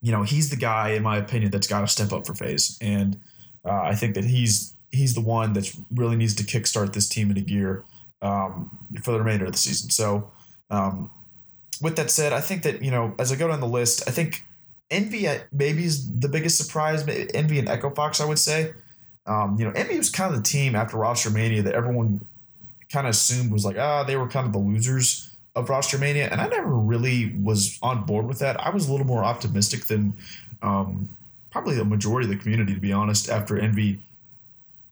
you 0.00 0.12
know, 0.12 0.22
he's 0.22 0.50
the 0.50 0.56
guy, 0.56 0.90
in 0.90 1.02
my 1.02 1.16
opinion, 1.16 1.50
that's 1.50 1.66
got 1.66 1.80
to 1.80 1.86
step 1.86 2.12
up 2.12 2.26
for 2.26 2.34
FaZe, 2.34 2.78
and 2.80 3.18
uh, 3.64 3.82
I 3.82 3.94
think 3.94 4.14
that 4.14 4.24
he's 4.24 4.74
he's 4.90 5.14
the 5.14 5.20
one 5.20 5.54
that 5.54 5.74
really 5.90 6.16
needs 6.16 6.34
to 6.34 6.44
kickstart 6.44 6.92
this 6.92 7.08
team 7.08 7.30
into 7.30 7.40
gear 7.40 7.84
um, 8.22 8.86
for 9.02 9.12
the 9.12 9.18
remainder 9.18 9.46
of 9.46 9.52
the 9.52 9.58
season. 9.58 9.90
So, 9.90 10.30
um, 10.70 11.10
with 11.80 11.96
that 11.96 12.10
said, 12.10 12.32
I 12.32 12.40
think 12.40 12.62
that 12.62 12.82
you 12.82 12.90
know, 12.90 13.14
as 13.18 13.32
I 13.32 13.36
go 13.36 13.48
down 13.48 13.60
the 13.60 13.66
list, 13.66 14.02
I 14.06 14.10
think 14.10 14.44
Envy 14.90 15.26
maybe 15.52 15.84
is 15.84 16.10
the 16.18 16.28
biggest 16.28 16.58
surprise. 16.58 17.06
Envy 17.34 17.58
and 17.58 17.68
Echo 17.68 17.90
Fox, 17.90 18.20
I 18.20 18.26
would 18.26 18.38
say. 18.38 18.72
Um, 19.26 19.56
you 19.58 19.64
know, 19.64 19.72
Envy 19.72 19.96
was 19.96 20.10
kind 20.10 20.34
of 20.34 20.42
the 20.42 20.48
team 20.48 20.74
after 20.74 20.96
Roster 20.96 21.30
Mania 21.30 21.62
that 21.62 21.74
everyone 21.74 22.20
kind 22.90 23.06
of 23.06 23.12
assumed 23.12 23.50
was 23.50 23.64
like, 23.64 23.78
ah, 23.78 24.04
they 24.04 24.16
were 24.16 24.28
kind 24.28 24.46
of 24.46 24.52
the 24.52 24.58
losers 24.58 25.30
of 25.56 25.70
Roster 25.70 25.98
Mania, 25.98 26.28
and 26.30 26.40
I 26.40 26.48
never 26.48 26.68
really 26.68 27.32
was 27.42 27.78
on 27.80 28.04
board 28.04 28.26
with 28.26 28.40
that. 28.40 28.60
I 28.60 28.70
was 28.70 28.88
a 28.88 28.90
little 28.90 29.06
more 29.06 29.24
optimistic 29.24 29.84
than 29.84 30.14
um, 30.62 31.08
probably 31.50 31.76
the 31.76 31.84
majority 31.84 32.28
of 32.28 32.36
the 32.36 32.42
community, 32.42 32.74
to 32.74 32.80
be 32.80 32.92
honest. 32.92 33.28
After 33.28 33.58
Envy, 33.58 34.00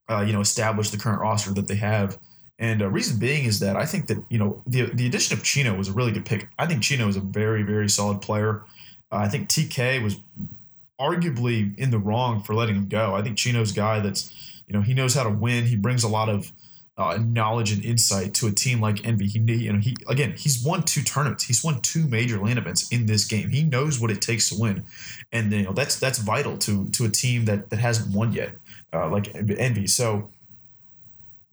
uh, 0.08 0.20
you 0.20 0.32
know, 0.32 0.40
established 0.40 0.92
the 0.92 0.98
current 0.98 1.20
roster 1.20 1.52
that 1.54 1.66
they 1.66 1.74
have, 1.76 2.18
and 2.58 2.80
uh, 2.80 2.88
reason 2.88 3.18
being 3.18 3.44
is 3.44 3.58
that 3.58 3.76
I 3.76 3.84
think 3.84 4.06
that 4.06 4.22
you 4.28 4.38
know 4.38 4.62
the 4.66 4.82
the 4.94 5.06
addition 5.06 5.36
of 5.36 5.42
Chino 5.42 5.74
was 5.74 5.88
a 5.88 5.92
really 5.92 6.12
good 6.12 6.24
pick. 6.24 6.48
I 6.58 6.66
think 6.66 6.82
Chino 6.82 7.08
is 7.08 7.16
a 7.16 7.20
very 7.20 7.64
very 7.64 7.88
solid 7.88 8.22
player. 8.22 8.62
Uh, 9.10 9.16
I 9.16 9.28
think 9.28 9.48
TK 9.48 10.02
was 10.02 10.16
arguably 11.02 11.76
in 11.78 11.90
the 11.90 11.98
wrong 11.98 12.42
for 12.42 12.54
letting 12.54 12.76
him 12.76 12.88
go. 12.88 13.14
I 13.14 13.22
think 13.22 13.36
Chino's 13.36 13.72
guy 13.72 14.00
that's, 14.00 14.32
you 14.66 14.72
know, 14.72 14.82
he 14.82 14.94
knows 14.94 15.14
how 15.14 15.24
to 15.24 15.30
win. 15.30 15.66
He 15.66 15.76
brings 15.76 16.04
a 16.04 16.08
lot 16.08 16.28
of 16.28 16.52
uh, 16.98 17.18
knowledge 17.20 17.72
and 17.72 17.84
insight 17.84 18.34
to 18.34 18.46
a 18.46 18.52
team 18.52 18.80
like 18.80 19.04
Envy. 19.06 19.26
He, 19.26 19.38
you 19.38 19.72
know, 19.72 19.78
he 19.78 19.96
again, 20.08 20.34
he's 20.36 20.62
won 20.64 20.82
two 20.82 21.02
tournaments. 21.02 21.44
He's 21.44 21.64
won 21.64 21.80
two 21.80 22.06
major 22.06 22.38
LAN 22.38 22.58
events 22.58 22.88
in 22.92 23.06
this 23.06 23.24
game. 23.24 23.48
He 23.48 23.62
knows 23.62 23.98
what 23.98 24.10
it 24.10 24.20
takes 24.20 24.50
to 24.50 24.58
win, 24.58 24.84
and 25.32 25.50
you 25.52 25.62
know 25.62 25.72
that's 25.72 25.98
that's 25.98 26.18
vital 26.18 26.58
to 26.58 26.88
to 26.90 27.04
a 27.04 27.08
team 27.08 27.46
that 27.46 27.70
that 27.70 27.78
hasn't 27.78 28.14
won 28.14 28.32
yet, 28.32 28.52
uh, 28.92 29.08
like 29.08 29.34
Envy. 29.34 29.86
So. 29.86 30.30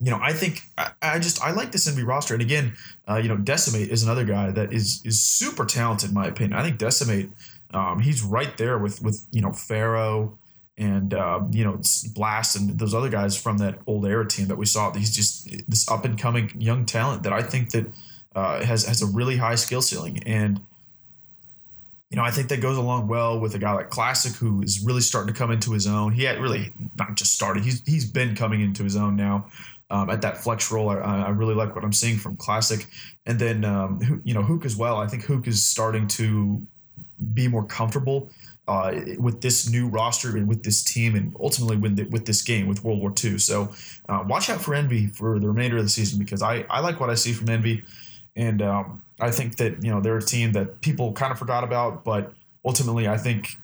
You 0.02 0.10
know, 0.10 0.18
I 0.22 0.32
think 0.32 0.62
I, 0.78 0.92
I, 1.02 1.18
just 1.18 1.42
I 1.42 1.50
like 1.50 1.72
this 1.72 1.86
Envy 1.86 2.04
roster, 2.04 2.32
and 2.32 2.42
again, 2.42 2.72
uh, 3.06 3.16
you 3.16 3.28
know, 3.28 3.36
Decimate 3.36 3.90
is 3.90 4.02
another 4.02 4.24
guy 4.24 4.50
that 4.50 4.72
is 4.72 5.02
is 5.04 5.22
super 5.22 5.66
talented 5.66 6.08
in 6.08 6.14
my 6.14 6.26
opinion. 6.26 6.58
I 6.58 6.62
think 6.62 6.78
Decimate 6.78 7.28
um, 7.72 8.00
he's 8.00 8.22
right 8.22 8.56
there 8.56 8.78
with 8.78 9.02
with 9.02 9.26
you 9.30 9.40
know 9.40 9.52
Pharaoh 9.52 10.38
and 10.76 11.14
uh, 11.14 11.40
you 11.50 11.64
know 11.64 11.80
Blast 12.14 12.56
and 12.56 12.78
those 12.78 12.94
other 12.94 13.08
guys 13.08 13.36
from 13.40 13.58
that 13.58 13.78
old 13.86 14.06
era 14.06 14.26
team 14.26 14.48
that 14.48 14.56
we 14.56 14.66
saw. 14.66 14.92
He's 14.92 15.14
just 15.14 15.48
this 15.68 15.88
up 15.88 16.04
and 16.04 16.18
coming 16.18 16.52
young 16.58 16.86
talent 16.86 17.22
that 17.24 17.32
I 17.32 17.42
think 17.42 17.70
that 17.70 17.86
uh, 18.34 18.64
has 18.64 18.86
has 18.86 19.02
a 19.02 19.06
really 19.06 19.36
high 19.36 19.56
skill 19.56 19.82
ceiling 19.82 20.22
and. 20.24 20.60
You 22.12 22.16
know, 22.16 22.24
I 22.24 22.32
think 22.32 22.48
that 22.48 22.60
goes 22.60 22.76
along 22.76 23.06
well 23.06 23.38
with 23.38 23.54
a 23.54 23.60
guy 23.60 23.72
like 23.72 23.90
Classic, 23.90 24.32
who 24.32 24.62
is 24.62 24.82
really 24.84 25.00
starting 25.00 25.32
to 25.32 25.38
come 25.38 25.52
into 25.52 25.70
his 25.70 25.86
own. 25.86 26.10
He 26.10 26.24
had 26.24 26.40
really 26.40 26.72
not 26.98 27.14
just 27.14 27.32
started; 27.32 27.62
he's 27.62 27.86
he's 27.86 28.04
been 28.04 28.34
coming 28.34 28.62
into 28.62 28.82
his 28.82 28.96
own 28.96 29.14
now. 29.14 29.46
Um, 29.92 30.10
at 30.10 30.20
that 30.22 30.38
flex 30.38 30.72
role. 30.72 30.88
I, 30.88 30.96
I, 30.96 31.28
really 31.28 31.54
like 31.54 31.76
what 31.76 31.84
I'm 31.84 31.92
seeing 31.92 32.18
from 32.18 32.36
Classic, 32.36 32.84
and 33.26 33.38
then 33.38 33.64
um, 33.64 34.22
you 34.24 34.34
know 34.34 34.42
Hook 34.42 34.64
as 34.64 34.74
well. 34.74 34.96
I 34.96 35.06
think 35.06 35.22
Hook 35.22 35.46
is 35.46 35.64
starting 35.64 36.08
to 36.08 36.66
be 37.34 37.48
more 37.48 37.64
comfortable 37.64 38.30
uh, 38.68 38.92
with 39.18 39.40
this 39.40 39.68
new 39.68 39.88
roster 39.88 40.36
and 40.36 40.46
with 40.46 40.62
this 40.62 40.82
team, 40.82 41.16
and 41.16 41.34
ultimately 41.40 41.76
with 41.76 41.96
the, 41.96 42.04
with 42.04 42.26
this 42.26 42.42
game 42.42 42.68
with 42.68 42.84
World 42.84 43.00
War 43.00 43.12
II. 43.22 43.38
So 43.38 43.72
uh, 44.08 44.24
watch 44.26 44.48
out 44.48 44.60
for 44.60 44.74
Envy 44.74 45.08
for 45.08 45.38
the 45.38 45.48
remainder 45.48 45.76
of 45.76 45.82
the 45.82 45.88
season 45.88 46.18
because 46.18 46.42
I, 46.42 46.64
I 46.70 46.80
like 46.80 47.00
what 47.00 47.10
I 47.10 47.14
see 47.14 47.32
from 47.32 47.48
Envy, 47.48 47.82
and 48.36 48.62
um, 48.62 49.02
I 49.18 49.30
think 49.30 49.56
that 49.56 49.82
you 49.82 49.90
know 49.90 50.00
they're 50.00 50.18
a 50.18 50.22
team 50.22 50.52
that 50.52 50.80
people 50.80 51.12
kind 51.12 51.32
of 51.32 51.38
forgot 51.38 51.64
about, 51.64 52.04
but 52.04 52.32
ultimately 52.64 53.08
I 53.08 53.16
think 53.16 53.56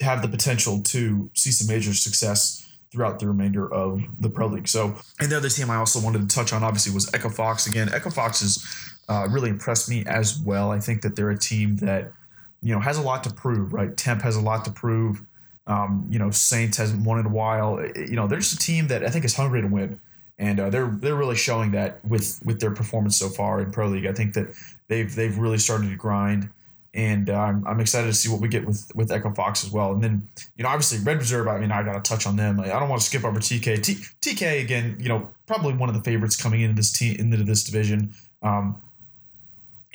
have 0.00 0.22
the 0.22 0.28
potential 0.28 0.82
to 0.82 1.30
see 1.34 1.50
some 1.50 1.74
major 1.74 1.94
success 1.94 2.62
throughout 2.92 3.18
the 3.18 3.26
remainder 3.26 3.72
of 3.72 4.02
the 4.20 4.30
Pro 4.30 4.46
League. 4.46 4.68
So, 4.68 4.94
and 5.20 5.30
the 5.30 5.36
other 5.36 5.48
team 5.48 5.70
I 5.70 5.76
also 5.76 6.00
wanted 6.00 6.28
to 6.28 6.34
touch 6.34 6.52
on 6.52 6.62
obviously 6.62 6.94
was 6.94 7.12
Echo 7.12 7.28
Fox. 7.28 7.66
Again, 7.66 7.90
Echo 7.92 8.10
Fox 8.10 8.40
has 8.40 8.64
uh, 9.08 9.28
really 9.30 9.50
impressed 9.50 9.88
me 9.88 10.04
as 10.06 10.38
well. 10.40 10.70
I 10.70 10.80
think 10.80 11.02
that 11.02 11.16
they're 11.16 11.30
a 11.30 11.38
team 11.38 11.76
that 11.78 12.12
you 12.66 12.74
know, 12.74 12.80
has 12.80 12.98
a 12.98 13.02
lot 13.02 13.22
to 13.22 13.32
prove, 13.32 13.72
right? 13.72 13.96
Temp 13.96 14.22
has 14.22 14.34
a 14.34 14.40
lot 14.40 14.64
to 14.64 14.72
prove. 14.72 15.22
Um, 15.68 16.04
you 16.10 16.18
know, 16.18 16.32
Saints 16.32 16.76
hasn't 16.76 17.04
won 17.04 17.20
in 17.20 17.26
a 17.26 17.28
while. 17.28 17.80
You 17.94 18.16
know, 18.16 18.26
they're 18.26 18.40
just 18.40 18.54
a 18.54 18.58
team 18.58 18.88
that 18.88 19.04
I 19.04 19.08
think 19.08 19.24
is 19.24 19.36
hungry 19.36 19.62
to 19.62 19.68
win, 19.68 20.00
and 20.36 20.58
uh, 20.58 20.68
they're 20.68 20.88
they're 20.88 21.14
really 21.14 21.36
showing 21.36 21.70
that 21.72 22.04
with 22.04 22.40
with 22.44 22.58
their 22.58 22.72
performance 22.72 23.16
so 23.16 23.28
far 23.28 23.60
in 23.60 23.70
pro 23.70 23.86
league. 23.86 24.06
I 24.06 24.12
think 24.12 24.34
that 24.34 24.48
they've 24.88 25.12
they've 25.14 25.38
really 25.38 25.58
started 25.58 25.90
to 25.90 25.96
grind, 25.96 26.50
and 26.92 27.30
uh, 27.30 27.52
I'm, 27.64 27.78
excited 27.78 28.08
to 28.08 28.14
see 28.14 28.28
what 28.28 28.40
we 28.40 28.48
get 28.48 28.66
with 28.66 28.90
with 28.96 29.12
Echo 29.12 29.32
Fox 29.32 29.64
as 29.64 29.70
well. 29.70 29.92
And 29.92 30.02
then 30.02 30.28
you 30.56 30.64
know, 30.64 30.68
obviously 30.68 30.98
Red 31.04 31.18
Reserve. 31.18 31.46
I 31.46 31.60
mean, 31.60 31.70
I 31.70 31.84
got 31.84 31.92
to 31.92 32.08
touch 32.08 32.26
on 32.26 32.34
them. 32.34 32.58
I 32.58 32.66
don't 32.66 32.88
want 32.88 33.00
to 33.00 33.06
skip 33.06 33.24
over 33.24 33.38
TK. 33.38 33.80
T, 33.80 33.94
TK 34.22 34.60
again. 34.60 34.96
You 34.98 35.08
know, 35.08 35.30
probably 35.46 35.74
one 35.74 35.88
of 35.88 35.94
the 35.94 36.02
favorites 36.02 36.34
coming 36.34 36.62
into 36.62 36.74
this 36.74 36.90
team 36.90 37.16
into 37.20 37.44
this 37.44 37.62
division. 37.62 38.12
Um, 38.42 38.80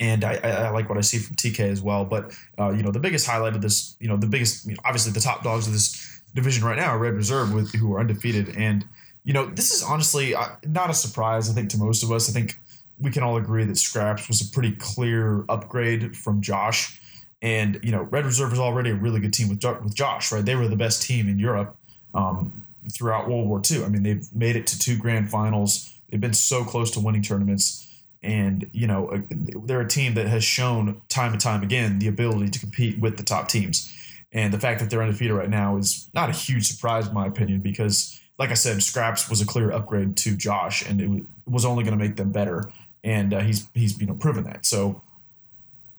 and 0.02 0.24
I, 0.24 0.34
I, 0.42 0.70
like 0.70 0.88
what 0.88 0.98
I 0.98 1.00
see 1.00 1.18
from 1.18 1.36
TK 1.36 1.60
as 1.60 1.80
well. 1.80 2.04
But 2.04 2.36
uh, 2.58 2.70
you 2.70 2.82
know, 2.82 2.90
the 2.90 2.98
biggest 2.98 3.24
highlight 3.24 3.54
of 3.54 3.62
this, 3.62 3.96
you 4.00 4.08
know, 4.08 4.16
the 4.16 4.26
biggest, 4.26 4.66
you 4.66 4.74
know, 4.74 4.80
obviously 4.84 5.12
the 5.12 5.20
top 5.20 5.44
dogs 5.44 5.68
of 5.68 5.72
this 5.72 6.20
division 6.34 6.64
right 6.64 6.76
now 6.76 6.90
are 6.90 6.98
Red 6.98 7.14
Reserve, 7.14 7.54
with 7.54 7.72
who 7.72 7.94
are 7.94 8.00
undefeated, 8.00 8.56
and 8.56 8.84
you 9.24 9.32
know, 9.32 9.46
this 9.46 9.72
is 9.72 9.84
honestly 9.84 10.34
uh, 10.34 10.48
not 10.66 10.90
a 10.90 10.94
surprise. 10.94 11.48
I 11.48 11.52
think 11.52 11.70
to 11.70 11.78
most 11.78 12.02
of 12.02 12.10
us, 12.10 12.28
I 12.28 12.32
think 12.32 12.58
we 12.98 13.12
can 13.12 13.22
all 13.22 13.36
agree 13.36 13.64
that 13.64 13.78
Scraps 13.78 14.26
was 14.26 14.40
a 14.40 14.50
pretty 14.50 14.72
clear 14.72 15.44
upgrade 15.48 16.16
from 16.16 16.40
Josh. 16.42 17.00
And 17.40 17.78
you 17.84 17.92
know, 17.92 18.02
Red 18.02 18.24
Reserve 18.24 18.50
was 18.50 18.58
already 18.58 18.90
a 18.90 18.94
really 18.94 19.20
good 19.20 19.32
team 19.32 19.48
with 19.48 19.62
with 19.84 19.94
Josh, 19.94 20.32
right? 20.32 20.44
They 20.44 20.56
were 20.56 20.66
the 20.66 20.76
best 20.76 21.02
team 21.02 21.28
in 21.28 21.38
Europe 21.38 21.76
um, 22.12 22.66
throughout 22.92 23.28
World 23.28 23.48
War 23.48 23.62
II. 23.70 23.84
I 23.84 23.88
mean, 23.88 24.02
they've 24.02 24.26
made 24.34 24.56
it 24.56 24.66
to 24.68 24.78
two 24.78 24.98
grand 24.98 25.30
finals. 25.30 25.94
They've 26.10 26.20
been 26.20 26.34
so 26.34 26.64
close 26.64 26.90
to 26.92 27.00
winning 27.00 27.22
tournaments, 27.22 27.88
and 28.22 28.68
you 28.72 28.86
know, 28.86 29.08
uh, 29.08 29.20
they're 29.64 29.80
a 29.80 29.88
team 29.88 30.14
that 30.14 30.26
has 30.26 30.44
shown 30.44 31.00
time 31.08 31.32
and 31.32 31.40
time 31.40 31.62
again 31.62 31.98
the 31.98 32.08
ability 32.08 32.50
to 32.50 32.58
compete 32.58 32.98
with 32.98 33.16
the 33.16 33.22
top 33.22 33.48
teams. 33.48 33.92
And 34.32 34.52
the 34.52 34.58
fact 34.58 34.80
that 34.80 34.88
they're 34.88 35.02
undefeated 35.02 35.36
right 35.36 35.50
now 35.50 35.76
is 35.76 36.08
not 36.14 36.30
a 36.30 36.32
huge 36.32 36.66
surprise, 36.66 37.08
in 37.08 37.14
my 37.14 37.26
opinion, 37.26 37.60
because 37.60 38.18
like 38.38 38.50
I 38.50 38.54
said, 38.54 38.82
Scraps 38.82 39.28
was 39.28 39.40
a 39.40 39.46
clear 39.46 39.70
upgrade 39.70 40.16
to 40.18 40.36
Josh, 40.36 40.88
and 40.88 41.00
it 41.00 41.24
was 41.46 41.64
only 41.64 41.84
going 41.84 41.96
to 41.96 42.02
make 42.02 42.16
them 42.16 42.32
better. 42.32 42.70
And 43.04 43.34
uh, 43.34 43.40
he's 43.40 43.68
he's 43.74 44.00
you 44.00 44.06
know 44.06 44.14
proven 44.14 44.44
that. 44.44 44.64
So 44.64 45.02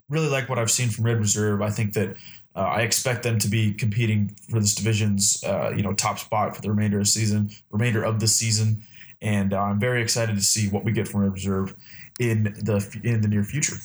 really 0.10 0.30
like 0.30 0.50
what 0.50 0.58
I've 0.58 0.72
seen 0.72 0.90
from 0.90 1.06
Red 1.06 1.20
Reserve. 1.20 1.62
I 1.62 1.70
think 1.70 1.94
that 1.94 2.16
uh, 2.56 2.60
I 2.60 2.82
expect 2.82 3.24
them 3.24 3.40
to 3.40 3.48
be 3.48 3.74
competing 3.74 4.36
for 4.50 4.60
this 4.60 4.74
division's 4.74 5.44
uh, 5.44 5.74
you 5.76 5.84
know 5.84 5.94
top 5.94 6.20
spot 6.20 6.56
for 6.56 6.62
the 6.62 6.70
remainder 6.70 6.98
of 6.98 7.04
the 7.04 7.10
season, 7.10 7.50
remainder 7.72 8.04
of 8.04 8.20
the 8.20 8.28
season, 8.28 8.84
and 9.22 9.54
uh, 9.54 9.62
I'm 9.62 9.80
very 9.80 10.02
excited 10.02 10.36
to 10.36 10.44
see 10.44 10.70
what 10.70 10.84
we 10.84 10.92
get 10.92 11.08
from 11.08 11.22
Red 11.22 11.34
Reserve 11.34 11.76
in 12.20 12.44
the 12.44 13.00
in 13.04 13.22
the 13.22 13.28
near 13.28 13.44
future. 13.44 13.76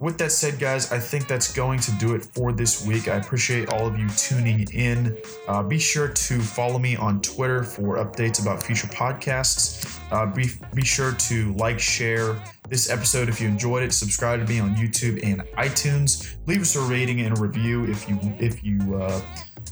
With 0.00 0.16
that 0.18 0.30
said, 0.30 0.60
guys, 0.60 0.92
I 0.92 1.00
think 1.00 1.26
that's 1.26 1.52
going 1.52 1.80
to 1.80 1.90
do 1.98 2.14
it 2.14 2.24
for 2.24 2.52
this 2.52 2.86
week. 2.86 3.08
I 3.08 3.16
appreciate 3.16 3.72
all 3.72 3.84
of 3.84 3.98
you 3.98 4.08
tuning 4.10 4.64
in. 4.72 5.18
Uh, 5.48 5.64
be 5.64 5.76
sure 5.76 6.06
to 6.06 6.38
follow 6.38 6.78
me 6.78 6.94
on 6.94 7.20
Twitter 7.20 7.64
for 7.64 7.96
updates 7.96 8.40
about 8.40 8.62
future 8.62 8.86
podcasts. 8.86 10.00
Uh, 10.12 10.26
be, 10.26 10.50
be 10.72 10.84
sure 10.84 11.14
to 11.14 11.52
like, 11.54 11.80
share 11.80 12.40
this 12.68 12.90
episode 12.90 13.28
if 13.28 13.40
you 13.40 13.48
enjoyed 13.48 13.82
it. 13.82 13.92
Subscribe 13.92 14.38
to 14.38 14.46
me 14.46 14.60
on 14.60 14.76
YouTube 14.76 15.18
and 15.24 15.42
iTunes. 15.56 16.36
Leave 16.46 16.60
us 16.60 16.76
a 16.76 16.80
rating 16.82 17.22
and 17.22 17.36
a 17.36 17.40
review 17.40 17.84
if 17.86 18.08
you 18.08 18.20
if 18.38 18.62
you 18.62 18.78
uh, 18.94 19.20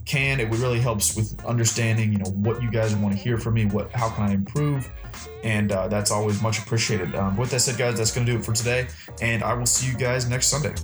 can. 0.06 0.40
It 0.40 0.48
really 0.50 0.80
helps 0.80 1.14
with 1.16 1.44
understanding, 1.44 2.12
you 2.12 2.18
know, 2.18 2.30
what 2.30 2.62
you 2.62 2.70
guys 2.70 2.94
want 2.96 3.14
to 3.14 3.20
hear 3.20 3.38
from 3.38 3.54
me. 3.54 3.66
What 3.66 3.90
how 3.92 4.08
can 4.08 4.24
I 4.24 4.32
improve? 4.32 4.90
and 5.44 5.72
uh, 5.72 5.88
that's 5.88 6.10
always 6.10 6.42
much 6.42 6.58
appreciated. 6.58 7.14
Um, 7.14 7.36
with 7.36 7.50
that 7.50 7.60
said, 7.60 7.78
guys, 7.78 7.96
that's 7.96 8.12
going 8.12 8.26
to 8.26 8.32
do 8.32 8.38
it 8.38 8.44
for 8.44 8.52
today, 8.52 8.88
and 9.20 9.42
I 9.42 9.54
will 9.54 9.66
see 9.66 9.90
you 9.90 9.96
guys 9.96 10.28
next 10.28 10.48
Sunday. 10.48 10.74